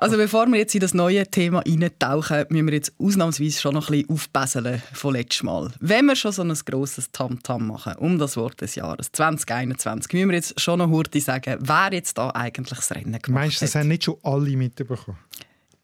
Also 0.00 0.16
bevor 0.16 0.46
wir 0.46 0.56
jetzt 0.56 0.74
in 0.74 0.80
das 0.80 0.94
neue 0.94 1.26
Thema 1.26 1.62
eintauchen, 1.66 2.46
müssen 2.48 2.66
wir 2.68 2.72
jetzt 2.72 2.94
ausnahmsweise 2.98 3.60
schon 3.60 3.74
noch 3.74 3.90
ein 3.90 3.98
bisschen 3.98 4.08
aufbesseln 4.08 4.82
von 4.94 5.12
letztem 5.12 5.46
Mal. 5.48 5.70
Wenn 5.78 6.06
wir 6.06 6.16
schon 6.16 6.32
so 6.32 6.40
ein 6.40 6.54
grosses 6.64 7.12
Tamtam 7.12 7.66
machen 7.66 7.96
um 7.96 8.18
das 8.18 8.38
Wort 8.38 8.62
des 8.62 8.76
Jahres 8.76 9.12
2021, 9.12 10.10
müssen 10.14 10.30
wir 10.30 10.36
jetzt 10.36 10.58
schon 10.58 10.78
noch 10.78 10.88
hurtig 10.88 11.22
sagen, 11.22 11.58
wer 11.60 11.90
jetzt 11.92 12.16
da 12.16 12.30
eigentlich 12.30 12.78
das 12.78 12.90
Rennen 12.92 13.12
gemacht 13.12 13.28
Meinst 13.28 13.60
du, 13.60 13.66
das 13.66 13.74
haben 13.74 13.88
nicht 13.88 14.04
schon 14.04 14.16
alle 14.22 14.56
mitbekommen? 14.56 15.18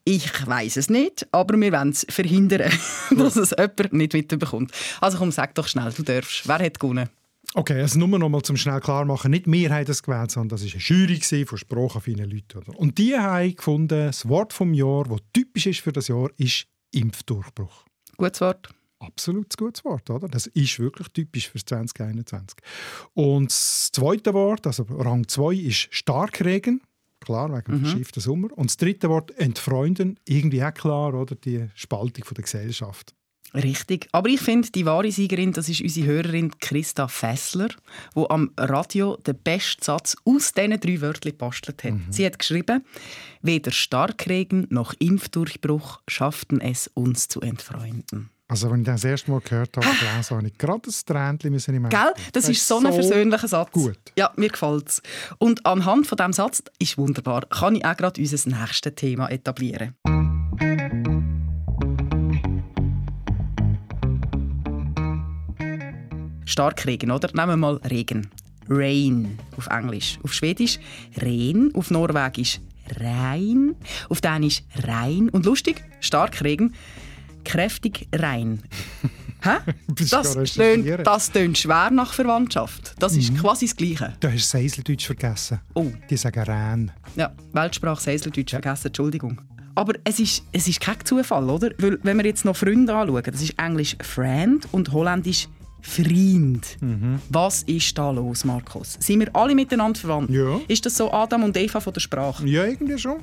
Ich 0.04 0.46
weiß 0.46 0.79
es 0.79 0.89
nicht, 0.89 1.27
aber 1.30 1.61
wir 1.61 1.73
wollen 1.73 1.91
es 1.91 2.07
verhindern, 2.09 2.73
dass 3.11 3.37
es 3.37 3.51
jemand 3.51 3.93
nicht 3.93 4.14
mitbekommt. 4.14 4.73
Also 5.03 5.19
komm, 5.19 5.30
sag 5.30 5.55
doch 5.57 5.69
schnell, 5.69 5.93
du 5.93 6.03
darfst. 6.03 6.48
Wer 6.48 6.61
hat 6.61 6.80
gewonnen? 6.80 7.11
Okay, 7.54 7.80
also 7.80 7.98
nur 7.98 8.18
noch 8.18 8.28
mal 8.28 8.42
zum 8.42 8.56
schnell 8.56 8.80
klar 8.80 9.04
machen, 9.04 9.30
nicht 9.30 9.50
wir 9.50 9.70
haben 9.70 9.84
das 9.86 10.02
gewählt, 10.02 10.30
sondern 10.30 10.58
das 10.58 10.64
war 10.64 10.72
eine 10.72 10.80
Jury 10.80 11.46
von 11.46 11.58
sprachaffinen 11.58 12.28
Leuten. 12.30 12.58
Oder? 12.58 12.78
Und 12.78 12.98
die 12.98 13.16
haben 13.16 13.54
gefunden, 13.54 14.06
das 14.06 14.28
Wort 14.28 14.52
vom 14.52 14.74
Jahr, 14.74 15.04
das 15.04 15.20
typisch 15.32 15.66
ist 15.66 15.80
für 15.80 15.92
das 15.92 16.09
Jahr, 16.09 16.28
ist 16.37 16.66
Impfdurchbruch. 16.92 17.84
Gutes 18.16 18.40
Wort. 18.40 18.68
Absolut 18.98 19.54
gutes 19.56 19.84
Wort, 19.84 20.09
oder? 20.09 20.27
Das 20.28 20.46
ist 20.46 20.78
wirklich 20.78 21.09
typisch 21.09 21.51
für 21.51 21.59
2021. 21.59 22.59
Und 23.12 23.51
das 23.51 23.90
zweite 23.92 24.32
Wort, 24.32 24.66
also 24.66 24.84
Rang 24.88 25.28
2, 25.28 25.54
ist 25.54 25.88
Starkregen. 25.90 26.80
Klar, 27.20 27.51
wegen 27.51 27.65
dem 27.65 27.80
mhm. 27.80 27.87
verschifften 27.87 28.23
Sommer. 28.23 28.48
Und 28.56 28.70
das 28.70 28.76
dritte 28.76 29.09
Wort, 29.09 29.32
entfreunden, 29.38 30.18
irgendwie 30.24 30.62
auch 30.62 30.73
klar, 30.73 31.15
oder? 31.15 31.34
Die 31.34 31.68
Spaltung 31.74 32.24
der 32.34 32.42
Gesellschaft. 32.42 33.16
Richtig. 33.55 34.09
Aber 34.12 34.28
ich 34.28 34.41
finde, 34.41 34.70
die 34.70 34.86
wahre 34.86 35.10
Siegerin, 35.10 35.52
das 35.52 35.68
ist 35.68 35.80
unsere 35.80 36.06
Hörerin 36.06 36.52
Christa 36.59 37.09
Fessler, 37.09 37.68
die 38.14 38.30
am 38.30 38.50
Radio 38.59 39.16
den 39.16 39.37
besten 39.37 39.82
Satz 39.82 40.16
aus 40.24 40.52
diesen 40.52 40.78
drei 40.78 41.00
Wörtern 41.00 41.32
gebastelt 41.32 41.82
hat. 41.84 41.92
Mhm. 41.92 42.06
Sie 42.10 42.27
hat 42.27 42.38
geschrieben, 42.38 42.84
weder 43.42 43.70
Starkregen 43.70 44.66
noch 44.70 44.95
Impfdurchbruch 44.98 46.01
schafften 46.09 46.60
es, 46.60 46.90
uns 46.95 47.28
zu 47.28 47.40
entfreunden. 47.40 48.30
Also, 48.48 48.71
wenn 48.71 48.80
ich 48.80 48.87
das, 48.87 49.02
erste 49.02 49.30
Mal 49.30 49.40
gehört 49.40 49.76
habe, 49.76 49.87
gelesen, 50.01 50.37
habe 50.37 50.46
ich 50.46 50.56
gerade 50.56 50.88
ein 50.88 50.95
Tränchen 51.04 51.51
müssen 51.51 51.74
im 51.74 51.88
Gell? 51.88 52.12
Das, 52.32 52.45
das 52.45 52.49
ist 52.49 52.66
so 52.66 52.78
ein 52.78 52.84
persönlicher 52.84 53.49
Satz. 53.49 53.73
Gut. 53.73 53.99
Ja, 54.16 54.32
mir 54.37 54.51
gefällt 54.51 54.88
es. 54.88 55.02
Und 55.38 55.66
anhand 55.66 56.06
von 56.06 56.16
diesem 56.16 56.32
Satz, 56.32 56.62
ist 56.78 56.96
wunderbar, 56.96 57.46
kann 57.46 57.74
ich 57.74 57.84
auch 57.84 57.96
gerade 57.96 58.21
unser 58.21 58.49
nächstes 58.49 58.95
Thema 58.95 59.28
etablieren. 59.30 59.96
Starkregen, 66.56 67.10
oder? 67.10 67.28
Nehmen 67.34 67.50
wir 67.50 67.56
mal 67.59 67.76
Regen. 67.91 68.31
Rain 68.71 69.38
auf 69.59 69.66
Englisch. 69.66 70.19
Auf 70.22 70.32
Schwedisch 70.32 70.78
Rehn, 71.21 71.71
auf 71.75 71.91
Norwegisch 71.91 72.60
Rhein, 72.99 73.75
auf 74.09 74.22
Dänisch 74.22 74.62
Rhein. 74.82 75.28
Und 75.28 75.44
lustig, 75.44 75.84
Starkregen, 76.00 76.75
kräftig 77.44 78.09
rein. 78.10 78.62
Hä? 79.43 79.56
Das 80.10 80.54
tönt, 80.54 81.06
das 81.06 81.31
tönt 81.31 81.59
schwer 81.59 81.91
nach 81.91 82.15
Verwandtschaft. 82.15 82.94
Das 83.00 83.15
ist 83.15 83.34
mhm. 83.34 83.37
quasi 83.37 83.66
das 83.66 83.77
Gleiche. 83.77 84.15
Du 84.19 84.32
hast 84.32 84.49
Seiseldeutsch 84.49 85.04
vergessen. 85.04 85.60
Oh. 85.75 85.93
Die 86.09 86.16
sagen 86.16 86.43
Rhein. 86.43 86.91
Ja, 87.16 87.34
Weltsprache 87.53 88.00
Seiseldeutsch 88.00 88.54
ja. 88.54 88.60
vergessen, 88.60 88.87
Entschuldigung. 88.87 89.43
Aber 89.75 89.93
es 90.04 90.19
ist, 90.21 90.43
es 90.53 90.66
ist 90.66 90.81
kein 90.81 91.04
Zufall, 91.04 91.50
oder? 91.50 91.69
Weil, 91.77 91.99
wenn 92.03 92.16
wir 92.16 92.25
jetzt 92.25 92.47
noch 92.47 92.56
Freunde 92.56 92.94
anschauen, 92.94 93.22
das 93.22 93.43
ist 93.43 93.59
Englisch 93.59 93.94
Friend 94.00 94.66
und 94.72 94.91
Holländisch 94.91 95.49
Freund. 95.81 96.77
Mhm. 96.81 97.21
Was 97.28 97.62
ist 97.62 97.97
da 97.97 98.10
los, 98.10 98.44
Markus? 98.44 98.97
Sind 99.00 99.21
wir 99.21 99.34
alle 99.34 99.55
miteinander 99.55 99.99
verwandt? 99.99 100.31
Ja. 100.31 100.60
Ist 100.69 100.84
das 100.84 100.97
so 100.97 101.12
Adam 101.12 101.44
und 101.44 101.56
Eva 101.56 101.81
von 101.81 101.93
der 101.93 102.00
Sprache? 102.00 102.47
Ja, 102.47 102.65
irgendwie 102.65 102.99
schon. 102.99 103.19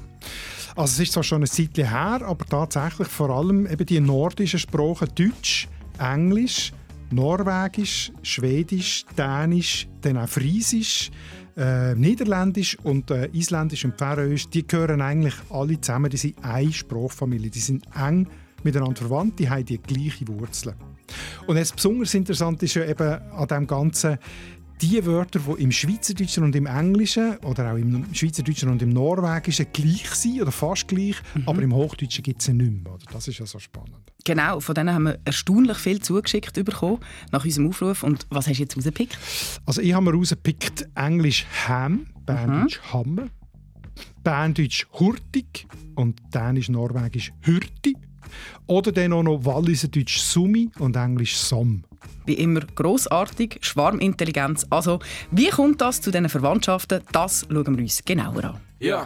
Also 0.76 0.94
es 0.94 1.08
ist 1.08 1.14
zwar 1.14 1.24
schon 1.24 1.44
ein 1.44 1.48
Zeitchen 1.48 1.88
her, 1.88 2.22
aber 2.26 2.46
tatsächlich 2.46 3.08
vor 3.08 3.30
allem 3.30 3.68
eben 3.68 3.86
die 3.86 4.00
nordischen 4.00 4.60
Sprachen 4.60 5.08
Deutsch, 5.14 5.68
Englisch, 6.00 6.72
Norwegisch, 7.12 8.12
Schwedisch, 8.24 9.06
Dänisch, 9.16 9.88
dann 10.02 10.18
auch 10.18 10.28
Friesisch, 10.28 11.12
äh, 11.56 11.94
Niederländisch 11.94 12.78
und 12.84 13.12
äh, 13.12 13.30
Isländisch 13.34 13.86
und 13.86 13.98
Färöisch, 13.98 14.50
die 14.50 14.66
gehören 14.66 15.02
eigentlich 15.02 15.36
alle 15.52 15.80
zusammen, 15.80 16.10
die 16.10 16.18
sind 16.18 16.44
eine 16.44 16.74
Sprachfamilie, 16.74 17.52
die 17.52 17.60
sind 17.60 17.86
eng 17.96 18.28
miteinander 18.64 19.02
verwandt, 19.02 19.38
die 19.38 19.50
haben 19.50 19.66
die 19.66 19.78
gleichen 19.78 20.28
Wurzeln. 20.28 20.76
Und 21.48 21.58
es 21.58 21.72
besonders 21.72 22.14
interessant 22.14 22.62
ist 22.64 22.76
ja 22.76 22.86
eben 22.86 23.22
an 23.32 23.48
dem 23.48 23.68
Ganzen, 23.68 24.18
die 24.82 25.06
Wörter, 25.06 25.40
die 25.40 25.64
im 25.64 25.72
Schweizerdeutschen 25.72 26.44
und 26.44 26.56
im 26.56 26.66
Englischen 26.66 27.38
oder 27.38 27.72
auch 27.72 27.78
im 27.78 28.14
Schweizerdeutschen 28.14 28.70
und 28.70 28.82
im 28.82 28.90
Norwegischen 28.90 29.68
gleich 29.72 30.10
sind 30.10 30.42
oder 30.42 30.52
fast 30.52 30.88
gleich, 30.88 31.16
mhm. 31.36 31.44
aber 31.48 31.62
im 31.62 31.74
Hochdeutschen 31.74 32.24
gibt 32.24 32.42
es 32.42 32.48
sie 32.48 32.54
nicht 32.54 32.84
mehr. 32.84 32.98
Das 33.12 33.28
ist 33.28 33.40
ja 33.40 33.46
so 33.46 33.60
spannend. 33.60 34.12
Genau, 34.26 34.60
von 34.60 34.76
denen 34.76 34.94
haben 34.94 35.04
wir 35.04 35.20
erstaunlich 35.26 35.78
viel 35.78 36.02
zugeschickt 36.02 36.54
bekommen 36.66 37.00
nach 37.32 37.46
unserem 37.46 37.70
Aufruf. 37.70 38.04
Und 38.04 38.26
was 38.30 38.48
hast 38.48 38.58
du 38.58 38.64
jetzt 38.64 38.76
rausgepickt? 38.76 39.18
Also 39.66 39.82
ich 39.82 39.94
habe 39.94 40.06
mir 40.06 40.18
rausgepickt 40.18 40.88
Englisch 40.96 41.46
Ham, 41.68 42.08
Berndeutsch 42.26 42.80
mhm. 42.80 42.94
Hammer, 42.94 43.28
Berndeutsch 44.24 44.88
Hurtig 44.94 45.68
und 45.96 46.20
Dänisch-Norwegisch 46.34 47.32
Hürti. 47.42 47.96
Oder 48.68 48.92
dann 48.92 49.14
auch 49.14 49.24
noch 49.24 49.46
Walliserdeutsch 49.46 50.20
Sumi 50.20 50.70
und 50.80 50.96
Englisch 50.96 51.36
Som. 51.36 51.84
Wie 52.26 52.36
immer 52.36 52.62
großartig, 52.62 53.58
Schwarmintelligenz. 53.62 54.66
Also, 54.70 55.00
wie 55.32 55.50
kommt 55.50 55.82
das 55.82 56.02
zu 56.02 56.12
diesen 56.12 56.30
Verwandtschaften? 56.30 57.02
Das 57.12 57.46
schauen 57.50 57.78
wir 57.78 57.84
uns 57.84 58.04
genauer 58.04 58.44
an. 58.46 58.58
Ja. 58.80 59.06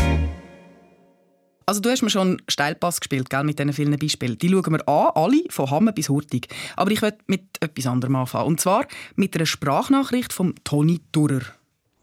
Also 1.65 1.79
du 1.79 1.89
hast 1.89 2.01
mir 2.01 2.09
schon 2.09 2.41
Steilpass 2.47 2.99
gespielt, 2.99 3.29
gell, 3.29 3.43
mit 3.43 3.59
diesen 3.59 3.73
vielen 3.73 3.97
Beispielen. 3.97 4.37
Die 4.37 4.49
schauen 4.49 4.73
wir 4.73 4.87
an, 4.87 5.11
alle, 5.15 5.43
von 5.49 5.69
Hamme 5.69 5.93
bis 5.93 6.09
Hurtig. 6.09 6.47
Aber 6.75 6.91
ich 6.91 7.01
möchte 7.01 7.19
mit 7.27 7.43
etwas 7.61 7.87
anderem 7.87 8.15
anfangen. 8.15 8.47
Und 8.47 8.59
zwar 8.59 8.87
mit 9.15 9.35
einer 9.35 9.45
Sprachnachricht 9.45 10.33
von 10.33 10.55
Toni 10.63 11.01
Durer. 11.11 11.41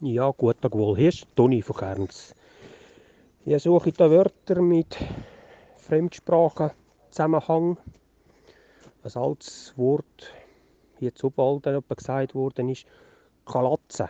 Ja, 0.01 0.31
guten 0.31 0.61
Tag 0.61 0.75
wohl. 0.75 0.97
Hier 0.97 1.09
ist 1.09 1.27
Toni 1.35 1.63
von 1.63 1.77
Kerns. 1.77 2.35
Ich 3.45 3.63
suche 3.63 3.93
da 3.93 4.11
Wörter 4.11 4.63
mit 4.63 4.97
Fremdsprachenzusammenhang. 5.79 7.79
Ein 9.03 9.13
altes 9.15 9.73
Wort, 9.77 10.33
hier 10.99 11.15
zu 11.15 11.31
bald 11.31 11.65
gesagt 11.65 12.35
worden 12.35 12.69
ist, 12.69 12.85
Kalatzen. 13.45 14.09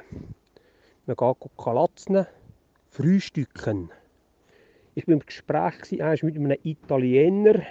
Man 1.07 1.17
geht 1.17 1.37
Kalatzen, 1.57 2.27
frühstücken 2.91 3.91
ich 4.99 5.07
war 5.07 5.15
im 5.15 5.21
Gespräch 5.21 5.93
er 5.99 6.17
mit 6.23 6.37
einem 6.37 6.57
Italiener 6.65 7.63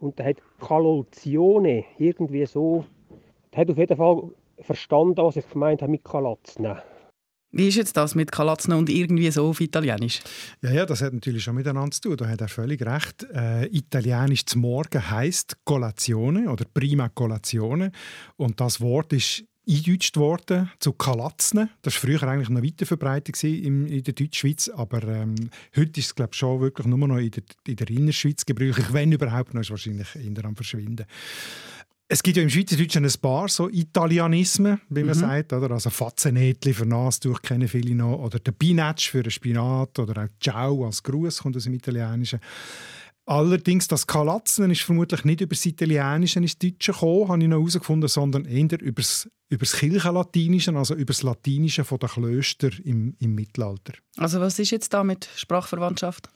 und 0.00 0.18
der 0.18 0.26
hat 0.26 0.42
Calolzione 0.60 1.84
irgendwie 1.98 2.44
so. 2.44 2.84
Der 3.52 3.62
hat 3.62 3.70
auf 3.70 3.78
jeden 3.78 3.96
Fall 3.96 4.30
verstanden, 4.58 5.16
was 5.16 5.36
ich 5.36 5.48
gemeint 5.48 5.80
habe 5.80 5.92
mit 5.92 6.04
Calazne. 6.04 6.82
Wie 7.50 7.68
ist 7.68 7.76
jetzt 7.76 7.96
das 7.96 8.14
mit 8.14 8.30
Calazne 8.30 8.76
und 8.76 8.90
irgendwie 8.90 9.30
so 9.30 9.46
auf 9.46 9.60
Italienisch? 9.60 10.20
Ja, 10.60 10.70
ja, 10.70 10.84
das 10.84 11.00
hat 11.00 11.14
natürlich 11.14 11.42
schon 11.42 11.54
miteinander 11.54 11.92
zu 11.92 12.02
tun. 12.02 12.16
Da 12.18 12.28
hat 12.28 12.42
er 12.42 12.48
völlig 12.48 12.84
recht. 12.84 13.26
Äh, 13.32 13.66
Italienisch 13.68 14.44
zum 14.44 14.60
Morgen 14.60 15.10
heißt 15.10 15.64
Colazione 15.64 16.50
oder 16.50 16.66
Prima 16.74 17.08
Colazione 17.08 17.92
und 18.36 18.60
das 18.60 18.82
Wort 18.82 19.14
ist 19.14 19.44
eingedeutscht 19.68 20.16
worden 20.16 20.70
zu 20.78 20.92
Kalatzne. 20.92 21.70
Das 21.82 21.94
war 21.94 22.00
früher 22.00 22.22
eigentlich 22.22 22.48
noch 22.48 22.62
weiter 22.62 22.86
verbreitet 22.86 23.42
in 23.42 24.02
der 24.02 24.14
Deutschschweiz, 24.14 24.68
aber 24.68 25.02
ähm, 25.02 25.34
heute 25.76 26.00
ist 26.00 26.06
es 26.06 26.14
glaube 26.14 26.30
ich, 26.32 26.38
schon 26.38 26.60
wirklich 26.60 26.86
nur 26.86 27.08
noch 27.08 27.18
in 27.18 27.30
der, 27.30 27.42
in 27.66 27.76
der 27.76 27.90
Innerschweiz 27.90 28.46
gebräuchlich, 28.46 28.92
wenn 28.92 29.12
überhaupt 29.12 29.54
noch, 29.54 29.62
ist 29.62 29.70
wahrscheinlich 29.70 30.08
eher 30.14 30.44
am 30.44 30.56
Verschwinden. 30.56 31.06
Es 32.08 32.22
gibt 32.22 32.36
ja 32.36 32.42
im 32.44 32.50
Schweizerdeutschen 32.50 33.04
ein 33.04 33.12
paar 33.20 33.48
so 33.48 33.68
Italianismen, 33.68 34.80
wie 34.90 35.02
man 35.02 35.16
mhm. 35.16 35.20
sagt. 35.20 35.52
Oder? 35.52 35.72
Also 35.72 35.90
Fatzenätli 35.90 36.72
für 36.72 36.86
Nasentuch 36.86 37.42
kennen 37.42 37.66
viele 37.66 37.96
noch. 37.96 38.20
Oder 38.20 38.38
der 38.38 38.52
Binetsch 38.52 39.10
für 39.10 39.18
einen 39.18 39.30
Spinat. 39.32 39.98
Oder 39.98 40.22
auch 40.22 40.28
Ciao 40.40 40.86
als 40.86 41.02
Gruß 41.02 41.42
kommt 41.42 41.56
aus 41.56 41.64
dem 41.64 41.74
Italienischen. 41.74 42.38
Allerdings, 43.28 43.88
das 43.88 44.06
Kalatzen 44.06 44.70
ist 44.70 44.82
vermutlich 44.82 45.24
nicht 45.24 45.40
über 45.40 45.54
das 45.54 45.66
Italienische 45.66 46.38
ins 46.38 46.58
Deutsche 46.58 46.92
gekommen, 46.92 47.28
habe 47.28 47.42
ich 47.42 47.48
noch 47.48 47.58
herausgefunden, 47.58 48.08
sondern 48.08 48.44
eher 48.44 48.80
über 48.80 49.02
das, 49.02 49.28
über 49.48 49.64
das 49.64 49.72
Kirchenlatinische, 49.72 50.72
also 50.76 50.94
über 50.94 51.12
das 51.12 51.24
Latinische 51.24 51.84
von 51.84 51.98
den 51.98 52.08
Klöstern 52.08 52.72
im, 52.84 53.16
im 53.18 53.34
Mittelalter. 53.34 53.94
Also 54.16 54.40
was 54.40 54.60
ist 54.60 54.70
jetzt 54.70 54.94
da 54.94 55.02
mit 55.02 55.28
Sprachverwandtschaft? 55.34 56.28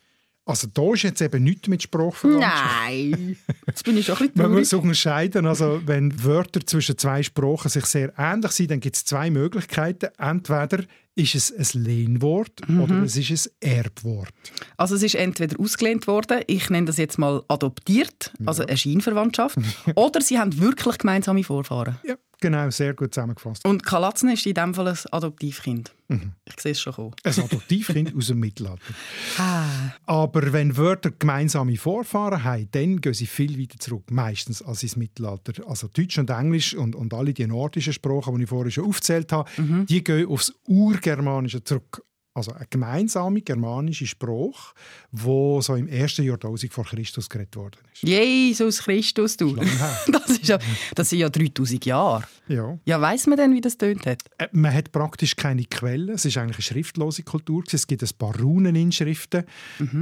Also 0.44 0.66
da 0.66 0.92
ist 0.94 1.02
jetzt 1.02 1.20
eben 1.20 1.44
nichts 1.44 1.69
mit 1.69 1.81
Sprachverwandtschaft. 1.81 2.64
Nein, 2.81 3.36
jetzt 3.69 3.84
bin 3.84 3.96
ich 3.96 4.06
schon 4.06 4.16
ein 4.16 4.32
bisschen 4.32 4.32
Man 4.43 4.46
traurig. 4.46 4.58
muss 4.58 4.72
unterscheiden, 4.72 5.46
also 5.46 5.81
wenn 5.86 6.25
Wörter 6.25 6.66
zwischen 6.66 6.98
zwei 6.98 7.22
Sprachen 7.22 7.69
sich 7.69 7.84
sehr 7.86 8.12
ähnlich 8.19 8.50
sind, 8.50 8.72
dann 8.72 8.81
gibt 8.81 8.96
es 8.96 9.04
zwei 9.04 9.31
Möglichkeiten. 9.31 10.08
Entweder 10.19 10.82
ist 11.14 11.34
es 11.34 11.52
ein 11.74 11.82
Lehnwort 11.82 12.60
Mhm. 12.68 12.80
oder 12.80 13.02
es 13.02 13.16
ist 13.16 13.30
ein 13.62 13.68
Erbwort. 13.78 14.32
Also 14.76 14.94
es 14.94 15.02
ist 15.02 15.14
entweder 15.16 15.58
ausgelehnt 15.60 16.06
worden, 16.06 16.42
ich 16.46 16.70
nenne 16.70 16.86
das 16.86 16.96
jetzt 16.96 17.18
mal 17.18 17.42
adoptiert, 17.48 18.32
also 18.46 18.64
eine 18.64 18.76
Scheinverwandtschaft, 18.76 19.58
oder 19.96 20.20
sie 20.20 20.38
haben 20.38 20.58
wirklich 20.60 20.98
gemeinsame 20.98 21.44
Vorfahren. 21.44 21.96
Ja, 22.04 22.14
genau, 22.40 22.70
sehr 22.70 22.94
gut 22.94 23.12
zusammengefasst. 23.14 23.64
Und 23.66 23.84
Kalatzen 23.84 24.30
ist 24.30 24.46
in 24.46 24.54
dem 24.54 24.72
Fall 24.74 24.88
ein 24.88 24.98
Adoptivkind. 25.10 25.92
Mhm. 26.08 26.32
Ich 26.44 26.60
sehe 26.60 26.72
es 26.72 26.80
schon 26.80 26.92
kommen. 26.92 27.14
Ein 27.22 27.32
Adoptivkind 27.38 28.16
aus 28.16 28.26
dem 28.28 28.40
Mittelalter. 28.40 28.82
Ah. 29.38 29.64
Aber 30.06 30.52
wenn 30.52 30.76
Wörter 30.76 31.12
gemeinsame 31.12 31.76
Vorfahren 31.76 32.42
haben, 32.44 32.68
dann 32.72 33.00
gehen 33.00 33.14
sie 33.14 33.26
viel 33.26 33.58
weiter 33.58 33.78
zurück, 33.78 34.10
meistens 34.10 34.60
als 34.60 34.82
ins 34.82 34.96
Mittelalter. 34.96 35.52
Also 35.68 35.86
Deutsch 35.88 36.18
und 36.18 36.28
Englisch 36.30 36.74
und, 36.74 36.94
und 36.96 37.14
alle 37.14 37.32
die 37.32 37.46
nordischen 37.46 37.92
Sprachen, 37.92 38.34
die 38.36 38.42
ich 38.42 38.48
vorher 38.48 38.70
schon 38.70 38.84
aufgezählt 38.86 39.32
habe, 39.32 39.48
die 39.88 40.02
gehen 40.04 40.26
aufs 40.28 40.52
Urgermanische 41.00 41.64
zurück. 41.64 42.02
Also 42.32 42.53
eine 42.53 42.67
gemeinsame 42.71 43.41
germanische 43.43 44.06
Sprache, 44.06 44.73
die 45.11 45.59
so 45.62 45.75
im 45.75 45.88
ersten 45.88 46.23
Jahrtausend 46.23 46.73
vor 46.73 46.85
Christus 46.85 47.29
geredet 47.29 47.56
worden 47.56 47.79
ist. 47.93 48.03
Jesus 48.03 48.82
Christus, 48.82 49.37
du. 49.37 49.56
Das, 50.06 50.31
ist 50.31 50.47
ja, 50.47 50.59
das 50.94 51.11
sind 51.11 51.19
ja 51.19 51.29
3000 51.29 51.85
Jahre. 51.87 52.23
Ja. 52.47 52.79
Ja, 52.85 53.00
weiss 53.00 53.27
man 53.27 53.37
denn, 53.37 53.53
wie 53.53 53.61
das 53.61 53.77
tönt 53.77 54.06
hat? 54.06 54.23
Äh, 54.38 54.47
Man 54.53 54.73
hat 54.73 54.93
praktisch 54.93 55.35
keine 55.35 55.65
Quellen. 55.65 56.11
Es 56.11 56.25
ist 56.25 56.37
eigentlich 56.37 56.56
eine 56.59 56.62
schriftlose 56.62 57.25
Kultur. 57.25 57.65
Es 57.71 57.87
gibt 57.87 58.03
ein 58.03 58.09
paar 58.17 58.38
Runeninschriften 58.41 59.44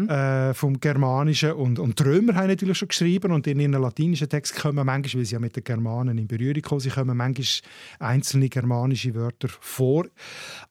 äh, 0.09 0.53
vom 0.53 0.79
Germanischen. 0.81 1.53
Und, 1.53 1.79
und 1.79 1.99
die 1.99 2.03
Römer 2.03 2.35
haben 2.35 2.49
natürlich 2.49 2.77
schon 2.77 2.89
geschrieben. 2.89 3.33
Und 3.33 3.47
in 3.47 3.59
ihren 3.59 3.73
latinischen 3.73 4.29
Texten 4.29 4.59
kommen 4.61 4.85
manchmal, 4.85 5.21
weil 5.21 5.25
sie 5.25 5.33
ja 5.33 5.41
mit 5.41 5.57
den 5.57 5.65
Germanen 5.65 6.19
in 6.19 6.27
Berührung 6.27 6.61
kommen, 6.63 6.81
sie 6.81 6.91
kommen 6.91 7.17
manchmal 7.17 7.47
einzelne 8.01 8.49
germanische 8.51 9.15
Wörter 9.15 9.49
vor. 9.49 10.07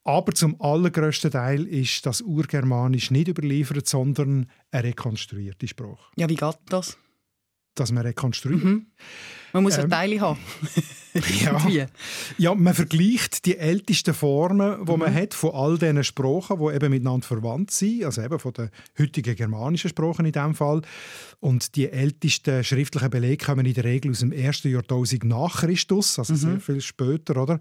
Aber 0.04 0.32
zum 0.32 0.60
allergrößten 0.60 1.32
Teil 1.32 1.47
ist 1.56 2.06
das 2.06 2.20
Urgermanisch 2.20 3.10
nicht 3.10 3.28
überliefert, 3.28 3.86
sondern 3.86 4.46
eine 4.70 4.84
rekonstruierte 4.84 5.66
Sprache. 5.68 6.10
Ja, 6.16 6.28
wie 6.28 6.36
geht 6.36 6.58
das? 6.68 6.98
Dass 7.74 7.92
man 7.92 8.04
rekonstruiert. 8.04 8.82
Man 9.52 9.62
muss 9.62 9.76
ja 9.76 9.84
Ähm, 9.84 9.90
Teile 9.90 10.20
haben. 10.20 10.38
Ja. 11.68 11.86
Ja, 12.36 12.54
man 12.54 12.74
vergleicht 12.74 13.44
die 13.46 13.56
ältesten 13.56 14.14
Formen, 14.14 14.84
die 14.84 14.96
man 14.96 15.12
hat, 15.12 15.34
von 15.34 15.50
all 15.52 15.78
diesen 15.78 16.04
Sprachen, 16.04 16.58
die 16.58 16.74
eben 16.74 16.90
miteinander 16.90 17.26
verwandt 17.26 17.70
sind, 17.70 18.04
also 18.04 18.22
eben 18.22 18.38
von 18.38 18.52
den 18.52 18.70
heutigen 18.98 19.34
germanischen 19.34 19.90
Sprachen 19.90 20.26
in 20.26 20.32
dem 20.32 20.54
Fall. 20.54 20.82
Und 21.40 21.76
die 21.76 21.90
ältesten 21.90 22.62
schriftlichen 22.62 23.10
Belege 23.10 23.44
kommen 23.44 23.64
in 23.64 23.74
der 23.74 23.84
Regel 23.84 24.10
aus 24.10 24.20
dem 24.20 24.32
ersten 24.32 24.70
Jahrtausend 24.70 25.24
nach 25.24 25.60
Christus, 25.60 26.18
also 26.18 26.34
sehr 26.34 26.60
viel 26.60 26.80
später, 26.80 27.40
oder? 27.40 27.58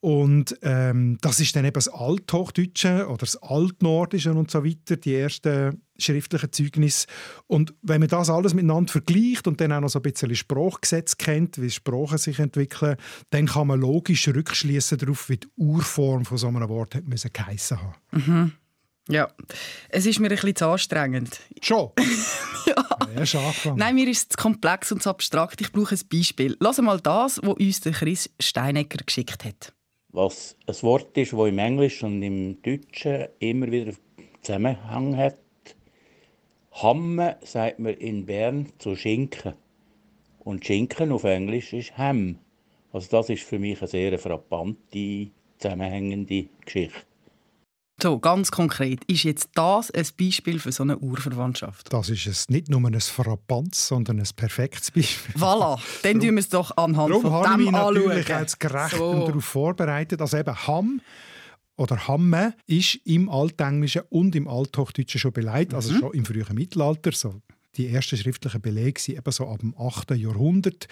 Und 0.00 0.56
ähm, 0.62 1.18
das 1.20 1.40
ist 1.40 1.54
dann 1.56 1.64
eben 1.64 1.74
das 1.74 1.88
Althochdeutsche 1.88 3.06
oder 3.06 3.18
das 3.18 3.36
Altnordische 3.36 4.32
und 4.32 4.50
so 4.50 4.64
weiter, 4.64 4.96
die 4.96 5.14
ersten 5.14 5.82
schriftlichen 5.98 6.52
Zeugnisse. 6.52 7.06
Und 7.48 7.74
wenn 7.82 8.00
man 8.00 8.08
das 8.08 8.30
alles 8.30 8.54
miteinander 8.54 8.92
vergleicht 8.92 9.48
und 9.48 9.60
dann 9.60 9.72
auch 9.72 9.80
noch 9.80 9.88
so 9.88 9.98
ein 9.98 10.02
bisschen 10.02 10.34
Sprachgesetz 10.36 11.17
kennt, 11.18 11.60
wie 11.60 11.70
Sprachen 11.70 12.18
sich 12.18 12.38
entwickeln, 12.38 12.96
dann 13.30 13.46
kann 13.46 13.66
man 13.66 13.80
logisch 13.80 14.28
rückschließen 14.28 14.98
darauf, 14.98 15.28
wie 15.28 15.38
die 15.38 15.48
Urform 15.56 16.24
von 16.24 16.38
so 16.38 16.48
einem 16.48 16.68
Wort 16.68 16.94
hat 16.94 17.06
müssen 17.06 17.30
geheissen 17.32 17.78
haben. 17.80 18.58
Ja, 19.10 19.28
es 19.88 20.04
ist 20.04 20.20
mir 20.20 20.26
ein 20.26 20.34
bisschen 20.34 20.56
zu 20.56 20.66
anstrengend. 20.66 21.40
Schon? 21.62 21.92
ja. 22.66 22.84
Erst 23.16 23.36
angefangen. 23.36 23.78
Nein, 23.78 23.94
mir 23.94 24.06
ist 24.06 24.18
es 24.18 24.28
zu 24.28 24.36
komplex 24.36 24.92
und 24.92 25.02
zu 25.02 25.08
abstrakt. 25.08 25.60
Ich 25.62 25.72
brauche 25.72 25.94
ein 25.94 26.00
Beispiel. 26.12 26.56
Lass 26.60 26.78
mal 26.78 27.00
das, 27.00 27.40
was 27.42 27.54
uns 27.54 27.80
der 27.80 27.92
Chris 27.92 28.30
Steinecker 28.38 29.02
geschickt 29.04 29.44
hat. 29.46 29.72
was 30.10 30.56
ein 30.66 30.74
Wort 30.82 31.16
ist, 31.16 31.32
das 31.32 31.48
im 31.48 31.58
Englischen 31.58 32.06
und 32.06 32.22
im 32.22 32.62
Deutschen 32.62 33.28
immer 33.38 33.70
wieder 33.70 33.92
Zusammenhang 34.42 35.16
hat. 35.16 35.38
Hamme 36.72 37.36
sagt 37.42 37.78
man 37.78 37.94
in 37.94 38.26
Bern 38.26 38.72
zu 38.78 38.94
Schinken. 38.94 39.54
Und 40.48 40.64
Schinken 40.64 41.12
auf 41.12 41.24
Englisch 41.24 41.74
ist 41.74 41.98
Ham. 41.98 42.38
Also 42.90 43.08
das 43.10 43.28
ist 43.28 43.42
für 43.42 43.58
mich 43.58 43.80
eine 43.80 43.88
sehr 43.88 44.18
frappante, 44.18 45.28
zusammenhängende 45.58 46.48
Geschichte. 46.64 47.00
So, 48.02 48.18
ganz 48.18 48.50
konkret, 48.50 49.04
ist 49.08 49.24
jetzt 49.24 49.50
das 49.56 49.90
ein 49.90 50.06
Beispiel 50.18 50.58
für 50.58 50.72
so 50.72 50.84
eine 50.84 50.96
Urverwandtschaft? 50.96 51.92
Das 51.92 52.08
ist 52.08 52.26
es 52.26 52.48
nicht 52.48 52.70
nur 52.70 52.80
ein 52.82 52.98
Frappanz, 52.98 53.88
sondern 53.88 54.20
ein 54.20 54.28
perfektes 54.36 54.90
Beispiel. 54.90 55.34
Voilà, 55.38 55.78
dann 56.02 56.18
tun 56.18 56.30
wir 56.36 56.38
es 56.38 56.48
doch 56.48 56.74
anhand 56.78 57.10
Darum 57.10 57.22
von 57.24 57.30
habe 57.32 57.46
ich 57.48 57.52
dem 57.56 57.60
mich 57.64 57.72
natürlich 57.72 58.18
anschauen. 58.20 58.36
als 58.38 58.58
gerecht 58.58 58.96
So. 58.96 59.10
und 59.10 59.28
darauf 59.28 59.44
vorbereitet. 59.44 60.22
Also 60.22 60.38
eben 60.38 60.66
Ham 60.66 61.02
oder 61.76 62.08
Hamme 62.08 62.54
ist 62.66 62.94
im 63.04 63.28
Altenglischen 63.28 64.02
und 64.08 64.34
im 64.34 64.48
Althochdeutschen 64.48 65.20
schon 65.20 65.32
beleidigt, 65.34 65.74
also 65.74 65.92
Mhm. 65.92 65.98
schon 65.98 66.12
im 66.14 66.24
frühen 66.24 66.54
Mittelalter. 66.54 67.12
So 67.12 67.34
die 67.78 67.88
ersten 67.88 68.16
schriftlichen 68.16 68.60
Belege 68.60 69.00
sind 69.00 69.16
eben 69.18 69.32
so 69.32 69.48
ab 69.48 69.60
dem 69.60 69.74
8. 69.78 70.10
Jahrhundert. 70.16 70.86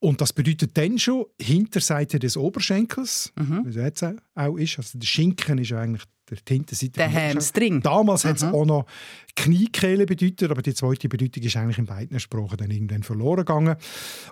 Und 0.00 0.20
das 0.20 0.32
bedeutet 0.32 0.76
dann 0.78 0.98
schon 0.98 1.26
Hinterseite 1.40 2.18
des 2.20 2.36
Oberschenkels, 2.36 3.32
Mhm. 3.36 3.62
wie 3.64 3.70
es 3.70 3.74
jetzt 3.76 4.04
auch 4.34 4.56
ist. 4.56 4.78
Also 4.78 4.98
der 4.98 5.06
Schinken 5.06 5.58
ist 5.58 5.70
ja 5.70 5.80
eigentlich 5.80 6.04
der 6.30 6.38
Hinterseite 6.46 6.92
Der. 6.92 7.12
Hamstring. 7.12 7.80
Damals 7.82 8.24
hat 8.24 8.36
es 8.36 8.42
Mhm. 8.44 8.54
auch 8.54 8.64
noch 8.64 8.86
Kniekehle 9.34 10.06
bedeutet, 10.06 10.50
aber 10.50 10.62
die 10.62 10.74
zweite 10.74 11.08
Bedeutung 11.08 11.42
ist 11.42 11.56
eigentlich 11.56 11.78
in 11.78 11.86
beiden 11.86 12.20
Sprachen 12.20 12.58
dann 12.58 12.70
irgendwann 12.70 13.02
verloren 13.02 13.38
gegangen. 13.38 13.76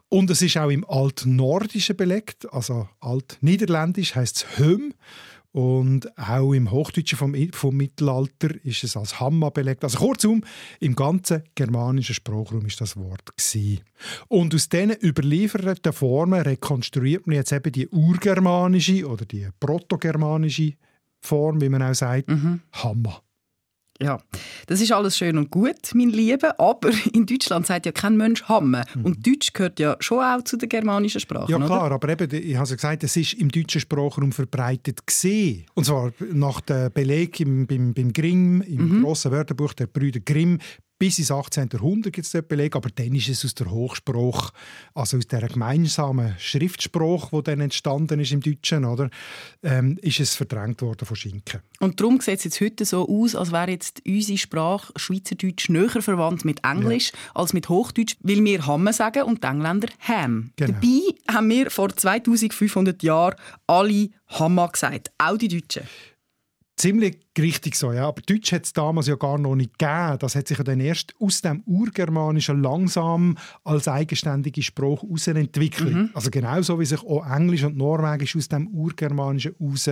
Und 0.08 0.30
es 0.30 0.40
ist 0.42 0.56
auch 0.56 0.70
im 0.70 0.84
Altnordischen 0.88 1.96
belegt, 1.96 2.46
also 2.52 2.88
Altniederländisch 3.00 4.14
heißt 4.14 4.36
es 4.36 4.58
Höm. 4.58 4.94
Und 5.56 6.18
auch 6.18 6.52
im 6.52 6.70
Hochdeutschen 6.70 7.16
vom, 7.16 7.34
vom 7.54 7.74
Mittelalter 7.74 8.50
ist 8.62 8.84
es 8.84 8.94
als 8.94 9.20
Hamma 9.20 9.48
belegt. 9.48 9.84
Also 9.84 9.96
kurzum, 9.96 10.44
im 10.80 10.94
ganzen 10.94 11.44
germanischen 11.54 12.14
Sprachraum 12.14 12.66
ist 12.66 12.78
das 12.82 12.94
Wort 12.98 13.34
gsi. 13.38 13.80
Und 14.28 14.54
aus 14.54 14.68
diesen 14.68 14.90
überlieferten 15.02 15.94
Formen 15.94 16.42
rekonstruiert 16.42 17.26
man 17.26 17.36
jetzt 17.36 17.52
eben 17.52 17.72
die 17.72 17.88
urgermanische 17.88 19.08
oder 19.08 19.24
die 19.24 19.48
protogermanische 19.58 20.74
Form, 21.20 21.58
wie 21.62 21.70
man 21.70 21.82
auch 21.82 21.94
sagt, 21.94 22.28
Hamma. 22.72 23.22
Ja, 24.00 24.18
das 24.66 24.80
ist 24.80 24.92
alles 24.92 25.16
schön 25.16 25.38
und 25.38 25.50
gut, 25.50 25.76
mein 25.94 26.10
Lieber, 26.10 26.58
aber 26.60 26.90
in 27.12 27.24
Deutschland 27.24 27.66
sagt 27.66 27.86
ja 27.86 27.92
kein 27.92 28.16
Mensch 28.16 28.42
Hamme. 28.44 28.84
Und 29.02 29.26
Deutsch 29.26 29.52
gehört 29.52 29.80
ja 29.80 29.96
schon 30.00 30.18
auch 30.18 30.42
zu 30.42 30.56
den 30.56 30.68
germanischen 30.68 31.20
Sprachen, 31.20 31.50
Ja 31.50 31.56
oder? 31.56 31.66
klar, 31.66 31.92
aber 31.92 32.08
eben, 32.10 32.28
ich 32.30 32.56
habe 32.56 32.68
ja 32.68 32.74
gesagt, 32.74 33.04
es 33.04 33.16
ist 33.16 33.34
im 33.34 33.50
deutschen 33.50 33.80
Sprachraum 33.80 34.32
verbreitet 34.32 35.06
gesehen. 35.06 35.64
Und 35.74 35.84
zwar 35.84 36.12
nach 36.32 36.60
dem 36.60 36.92
Beleg 36.92 37.40
im, 37.40 37.66
beim, 37.66 37.94
beim 37.94 38.12
Grimm, 38.12 38.60
im 38.62 39.02
grossen 39.02 39.32
Wörterbuch 39.32 39.72
der 39.72 39.86
Brüder 39.86 40.20
Grimm, 40.20 40.58
bis 40.98 41.18
ins 41.18 41.30
18. 41.30 41.68
Jahrhundert 41.72 42.12
gibt 42.12 42.26
es 42.26 42.32
dort 42.32 42.48
Beleg, 42.48 42.74
aber 42.74 42.88
dann 42.90 43.14
ist 43.14 43.28
es 43.28 43.44
aus 43.44 43.54
der 43.54 43.70
Hochsprache, 43.70 44.52
also 44.94 45.18
aus 45.18 45.26
der 45.26 45.46
gemeinsamen 45.48 46.34
Schriftsprache, 46.38 47.36
die 47.36 47.42
dann 47.42 47.60
entstanden 47.60 48.20
ist 48.20 48.32
im 48.32 48.40
Deutschen, 48.40 48.84
oder, 48.84 49.10
ähm, 49.62 49.98
ist 50.02 50.20
es 50.20 50.34
verdrängt 50.34 50.82
worden 50.82 51.06
von 51.06 51.16
Schinken. 51.16 51.60
Und 51.80 52.00
darum 52.00 52.20
sieht 52.20 52.38
es 52.38 52.44
jetzt 52.44 52.60
heute 52.60 52.84
so 52.84 53.08
aus, 53.08 53.34
als 53.34 53.52
wäre 53.52 53.70
jetzt 53.70 54.02
unsere 54.06 54.38
Sprache 54.38 54.92
Schweizerdeutsch 54.96 55.68
näher 55.68 56.00
verwandt 56.02 56.44
mit 56.44 56.64
Englisch 56.64 57.12
als 57.34 57.52
mit 57.52 57.68
Hochdeutsch, 57.68 58.16
weil 58.20 58.42
wir 58.44 58.66
Hamme 58.66 58.92
sagen 58.92 59.24
und 59.24 59.44
die 59.44 59.48
Engländer 59.48 59.88
Ham. 60.00 60.52
Genau. 60.56 60.72
Dabei 60.72 61.34
haben 61.34 61.50
wir 61.50 61.70
vor 61.70 61.90
2500 61.90 63.02
Jahren 63.02 63.36
alle 63.66 64.08
Hamma 64.28 64.66
gesagt, 64.66 65.10
auch 65.18 65.36
die 65.36 65.48
Deutschen. 65.48 65.82
Ziemlich 66.78 67.18
richtig 67.38 67.74
so, 67.74 67.90
ja. 67.92 68.06
Aber 68.06 68.20
Deutsch 68.20 68.52
hat 68.52 68.66
es 68.66 68.74
damals 68.74 69.06
ja 69.06 69.14
gar 69.14 69.38
noch 69.38 69.54
nicht 69.54 69.78
gegeben. 69.78 70.18
Das 70.18 70.36
hat 70.36 70.46
sich 70.46 70.58
ja 70.58 70.64
dann 70.64 70.80
erst 70.80 71.14
aus 71.18 71.40
dem 71.40 71.62
Urgermanischen 71.64 72.62
langsam 72.62 73.38
als 73.64 73.88
eigenständige 73.88 74.62
Sprache 74.62 75.06
herausentwickelt. 75.06 76.10
Also 76.12 76.30
genauso 76.30 76.78
wie 76.78 76.84
sich 76.84 77.02
auch 77.02 77.26
Englisch 77.26 77.64
und 77.64 77.78
Norwegisch 77.78 78.36
aus 78.36 78.48
dem 78.48 78.68
Urgermanischen 78.68 79.54
heraus 79.58 79.88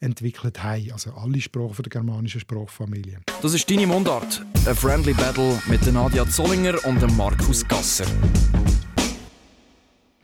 entwickelt 0.00 0.60
haben. 0.60 0.90
Also 0.92 1.12
alle 1.12 1.40
Sprachen 1.40 1.74
von 1.74 1.82
der 1.84 1.90
germanischen 1.90 2.40
Sprachfamilie. 2.40 3.20
Das 3.40 3.54
ist 3.54 3.70
deine 3.70 3.86
Mundart. 3.86 4.44
Ein 4.66 4.74
Friendly 4.74 5.14
Battle 5.14 5.56
mit 5.68 5.92
Nadia 5.92 6.28
Zollinger 6.28 6.84
und 6.84 7.00
dem 7.00 7.16
Markus 7.16 7.66
Gasser. 7.68 8.06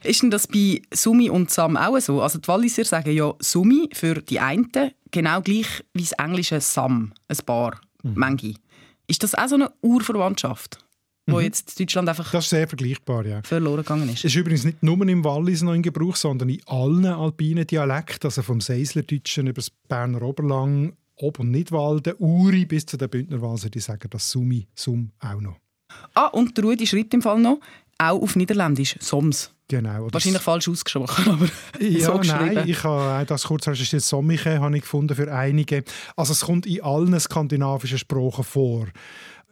Ist 0.02 0.22
denn 0.22 0.30
das 0.30 0.46
bei 0.46 0.80
Sumi 0.92 1.28
und 1.30 1.50
Sam 1.50 1.76
auch 1.76 1.98
so? 2.00 2.22
Also 2.22 2.38
die 2.38 2.48
Walliser 2.48 2.84
sagen 2.84 3.12
ja 3.12 3.34
Sumi 3.40 3.88
für 3.92 4.14
die 4.22 4.40
einen, 4.40 4.70
genau 5.10 5.40
gleich 5.42 5.84
wie 5.94 6.02
das 6.02 6.12
englische 6.12 6.60
Sam, 6.60 7.12
ein 7.28 7.36
Paar, 7.44 7.80
Mhm. 8.02 8.12
manche. 8.16 8.54
Ist 9.06 9.22
das 9.22 9.34
auch 9.34 9.48
so 9.48 9.56
eine 9.56 9.70
Urverwandtschaft, 9.82 10.78
wo 11.26 11.40
jetzt 11.40 11.78
in 11.78 11.84
Deutschland 11.86 12.08
einfach 12.08 12.26
Mhm. 12.32 12.36
Das 12.36 12.44
ist 12.44 12.50
sehr 12.50 12.66
vergleichbar, 12.68 13.26
ja. 13.26 13.42
verloren 13.42 13.78
gegangen 13.82 14.08
ist? 14.08 14.18
Es 14.20 14.24
ist 14.26 14.36
übrigens 14.36 14.64
nicht 14.64 14.82
nur 14.82 15.06
im 15.06 15.22
Wallis 15.24 15.62
noch 15.62 15.74
in 15.74 15.82
Gebrauch, 15.82 16.16
sondern 16.16 16.48
in 16.48 16.60
allen 16.66 17.04
alpinen 17.06 17.66
Dialekten, 17.66 18.28
also 18.28 18.42
vom 18.42 18.60
Seislerdeutschen 18.60 19.46
über 19.48 19.60
das 19.60 19.70
Berner 19.88 20.22
Oberlang 20.22 20.94
Ob- 21.16 21.38
und 21.40 21.50
Nidwalden, 21.50 22.14
Uri 22.18 22.64
bis 22.64 22.86
zu 22.86 22.96
den 22.96 23.10
Bündnerwalser, 23.10 23.68
die 23.68 23.80
sagen 23.80 24.08
das 24.08 24.30
Sumi, 24.30 24.66
Sum 24.74 25.10
auch 25.20 25.40
noch. 25.40 25.56
Ah, 26.14 26.28
und 26.28 26.56
der 26.56 26.64
Rudi 26.64 26.86
schreibt 26.86 27.12
im 27.12 27.20
Fall 27.20 27.38
noch, 27.40 27.60
auch 27.98 28.22
auf 28.22 28.36
Niederländisch, 28.36 28.96
Soms. 29.00 29.52
Genau. 29.70 30.08
Wahrscheinlich 30.10 30.42
falsch 30.42 30.68
ausgesprochen, 30.68 31.28
aber 31.28 31.46
ja, 31.78 32.06
so. 32.06 32.18
Nein, 32.18 32.64
ich 32.66 32.82
habe 32.82 33.22
auch 33.22 33.24
das 33.24 33.44
kurz 33.44 33.68
recherchiert. 33.68 34.02
Sommiche 34.02 34.60
habe 34.60 34.76
ich 34.76 34.82
gefunden 34.82 35.14
für 35.14 35.32
einige. 35.32 35.84
Also 36.16 36.32
es 36.32 36.40
kommt 36.40 36.66
in 36.66 36.82
allen 36.82 37.18
skandinavischen 37.20 37.96
Sprachen 37.96 38.42
vor. 38.42 38.88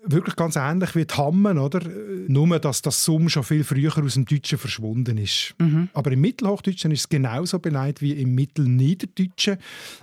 Wirklich 0.04 0.36
ganz 0.36 0.56
ähnlich 0.56 0.94
wie 0.94 1.04
die 1.04 1.14
Hammen, 1.14 1.58
oder? 1.58 1.80
Nur, 2.28 2.58
dass 2.58 2.82
das 2.82 3.04
Summ 3.04 3.28
schon 3.28 3.42
viel 3.42 3.64
früher 3.64 3.96
aus 3.98 4.14
dem 4.14 4.24
Deutschen 4.24 4.58
verschwunden 4.58 5.18
ist. 5.18 5.54
Mhm. 5.58 5.88
Aber 5.92 6.12
im 6.12 6.20
Mittelhochdeutschen 6.20 6.90
ist 6.92 7.00
es 7.00 7.08
genauso 7.08 7.58
beleidigt 7.58 8.00
wie 8.00 8.12
im 8.12 8.34
Mittelniederdeutschen. 8.34 9.58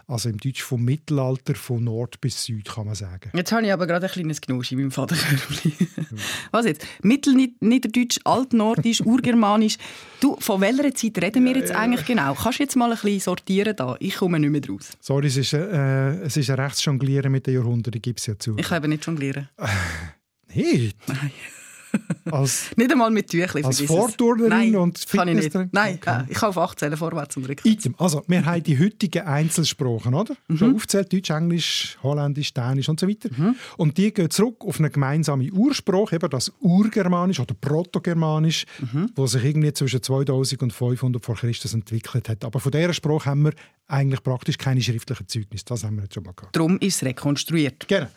Also 0.08 0.30
im 0.30 0.38
Deutsch 0.38 0.62
vom 0.62 0.84
Mittelalter, 0.84 1.56
von 1.56 1.84
Nord 1.84 2.20
bis 2.22 2.44
Süd, 2.44 2.66
kann 2.66 2.86
man 2.86 2.96
sagen. 2.96 3.32
Jetzt 3.34 3.52
habe 3.52 3.66
ich 3.66 3.72
aber 3.72 3.88
gerade 3.88 4.06
ein 4.06 4.12
kleines 4.12 4.42
Knusch 4.42 4.72
in 4.72 4.80
meinem 4.80 4.92
Vaterkörbchen. 4.92 5.74
Was 6.52 6.66
jetzt? 6.66 6.86
Mittelniederdeutsch, 7.02 8.20
Altnordisch, 8.26 9.02
Urgermanisch. 9.06 9.78
Du, 10.20 10.38
von 10.40 10.62
welcher 10.62 10.94
Zeit 10.94 11.22
reden 11.22 11.46
wir 11.46 11.56
jetzt 11.58 11.72
eigentlich 11.72 12.06
genau? 12.06 12.34
Kannst 12.34 12.60
du 12.60 12.64
jetzt 12.64 12.76
mal 12.76 12.92
ein 12.92 12.98
bisschen 12.98 13.20
sortieren 13.20 13.76
da? 13.76 13.96
Ich 14.00 14.16
komme 14.16 14.40
nicht 14.40 14.50
mehr 14.50 14.62
draus. 14.62 14.92
Sorry, 15.00 15.28
es 15.28 15.38
ist, 15.38 15.54
äh, 15.54 16.22
es 16.22 16.38
ist 16.38 16.50
ein 16.50 16.60
Rechtsjonglieren 16.60 17.32
mit 17.32 17.48
den 17.48 17.56
Jahrhunderten, 17.56 18.02
gibt 18.02 18.20
es 18.20 18.26
ja 18.28 18.38
zu. 18.38 18.58
Ich 18.58 18.68
kann 18.68 18.84
eben 18.84 18.92
nicht 18.92 19.06
jonglieren. 19.06 19.50
Nicht? 20.48 20.98
Als, 22.32 22.66
Nicht 22.76 22.92
einmal 22.92 23.12
mit 23.12 23.30
Tüchli. 23.30 23.64
als. 23.64 23.82
Vorturnerin 23.82 24.50
Nein, 24.50 24.76
und. 24.76 24.98
Fitnesstrainerin? 25.00 25.70
Nein, 25.72 25.96
Okay. 26.02 26.22
äh, 26.28 26.32
ich 26.32 26.38
kann 26.38 26.50
auf 26.50 26.58
8 26.58 26.80
zählen, 26.80 26.98
vorwärts 26.98 27.38
und 27.38 27.44
rückwärts. 27.48 27.66
Item. 27.86 27.96
Also, 27.98 28.24
wir 28.28 28.46
haben 28.46 28.64
die 28.64 28.78
heutigen 28.80 29.24
Einzelsprachen, 29.26 30.14
oder? 30.14 30.36
Mhm. 30.48 30.58
Schon 30.58 30.76
aufgezählt, 30.76 31.14
Deutsch, 31.14 31.30
Englisch, 31.30 31.98
Holländisch, 32.04 32.54
Dänisch 32.54 32.90
und 32.90 33.00
so 33.00 33.08
weiter. 33.08 33.30
Mhm. 33.36 33.56
Und 33.78 33.98
die 33.98 34.14
gehen 34.14 34.30
zurück 34.30 34.58
auf 34.66 34.80
eine 34.80 34.90
gemeinsame 34.90 35.52
Ursprache, 35.52 36.16
eben 36.16 36.30
das 36.30 36.52
Urgermanisch 36.60 37.40
oder 37.40 37.54
Protogermanisch, 37.54 38.66
Mhm. 38.80 39.12
wo 39.16 39.28
sich 39.28 39.44
irgendwie 39.44 39.72
zwischen 39.74 40.02
2000 40.02 40.64
und 40.64 40.74
500 40.74 41.24
vor 41.24 41.36
Christus 41.36 41.74
entwickelt 41.74 42.30
hat. 42.30 42.44
Aber 42.44 42.60
von 42.60 42.72
dieser 42.72 42.94
Sprache 42.94 43.30
haben 43.30 43.44
wir 43.46 43.54
eigentlich 43.88 44.24
praktisch 44.24 44.58
keine 44.58 44.82
schriftlichen 44.82 45.28
Zeugnisse. 45.28 45.66
Das 45.66 45.84
haben 45.84 45.98
wir 45.98 46.04
jetzt 46.04 46.16
schon 46.16 46.24
mal 46.24 46.34
gehabt. 46.34 46.56
Darum 46.56 46.80
ist 46.80 46.96
es 46.98 47.04
rekonstruiert. 47.04 47.88
Genau. 47.88 48.08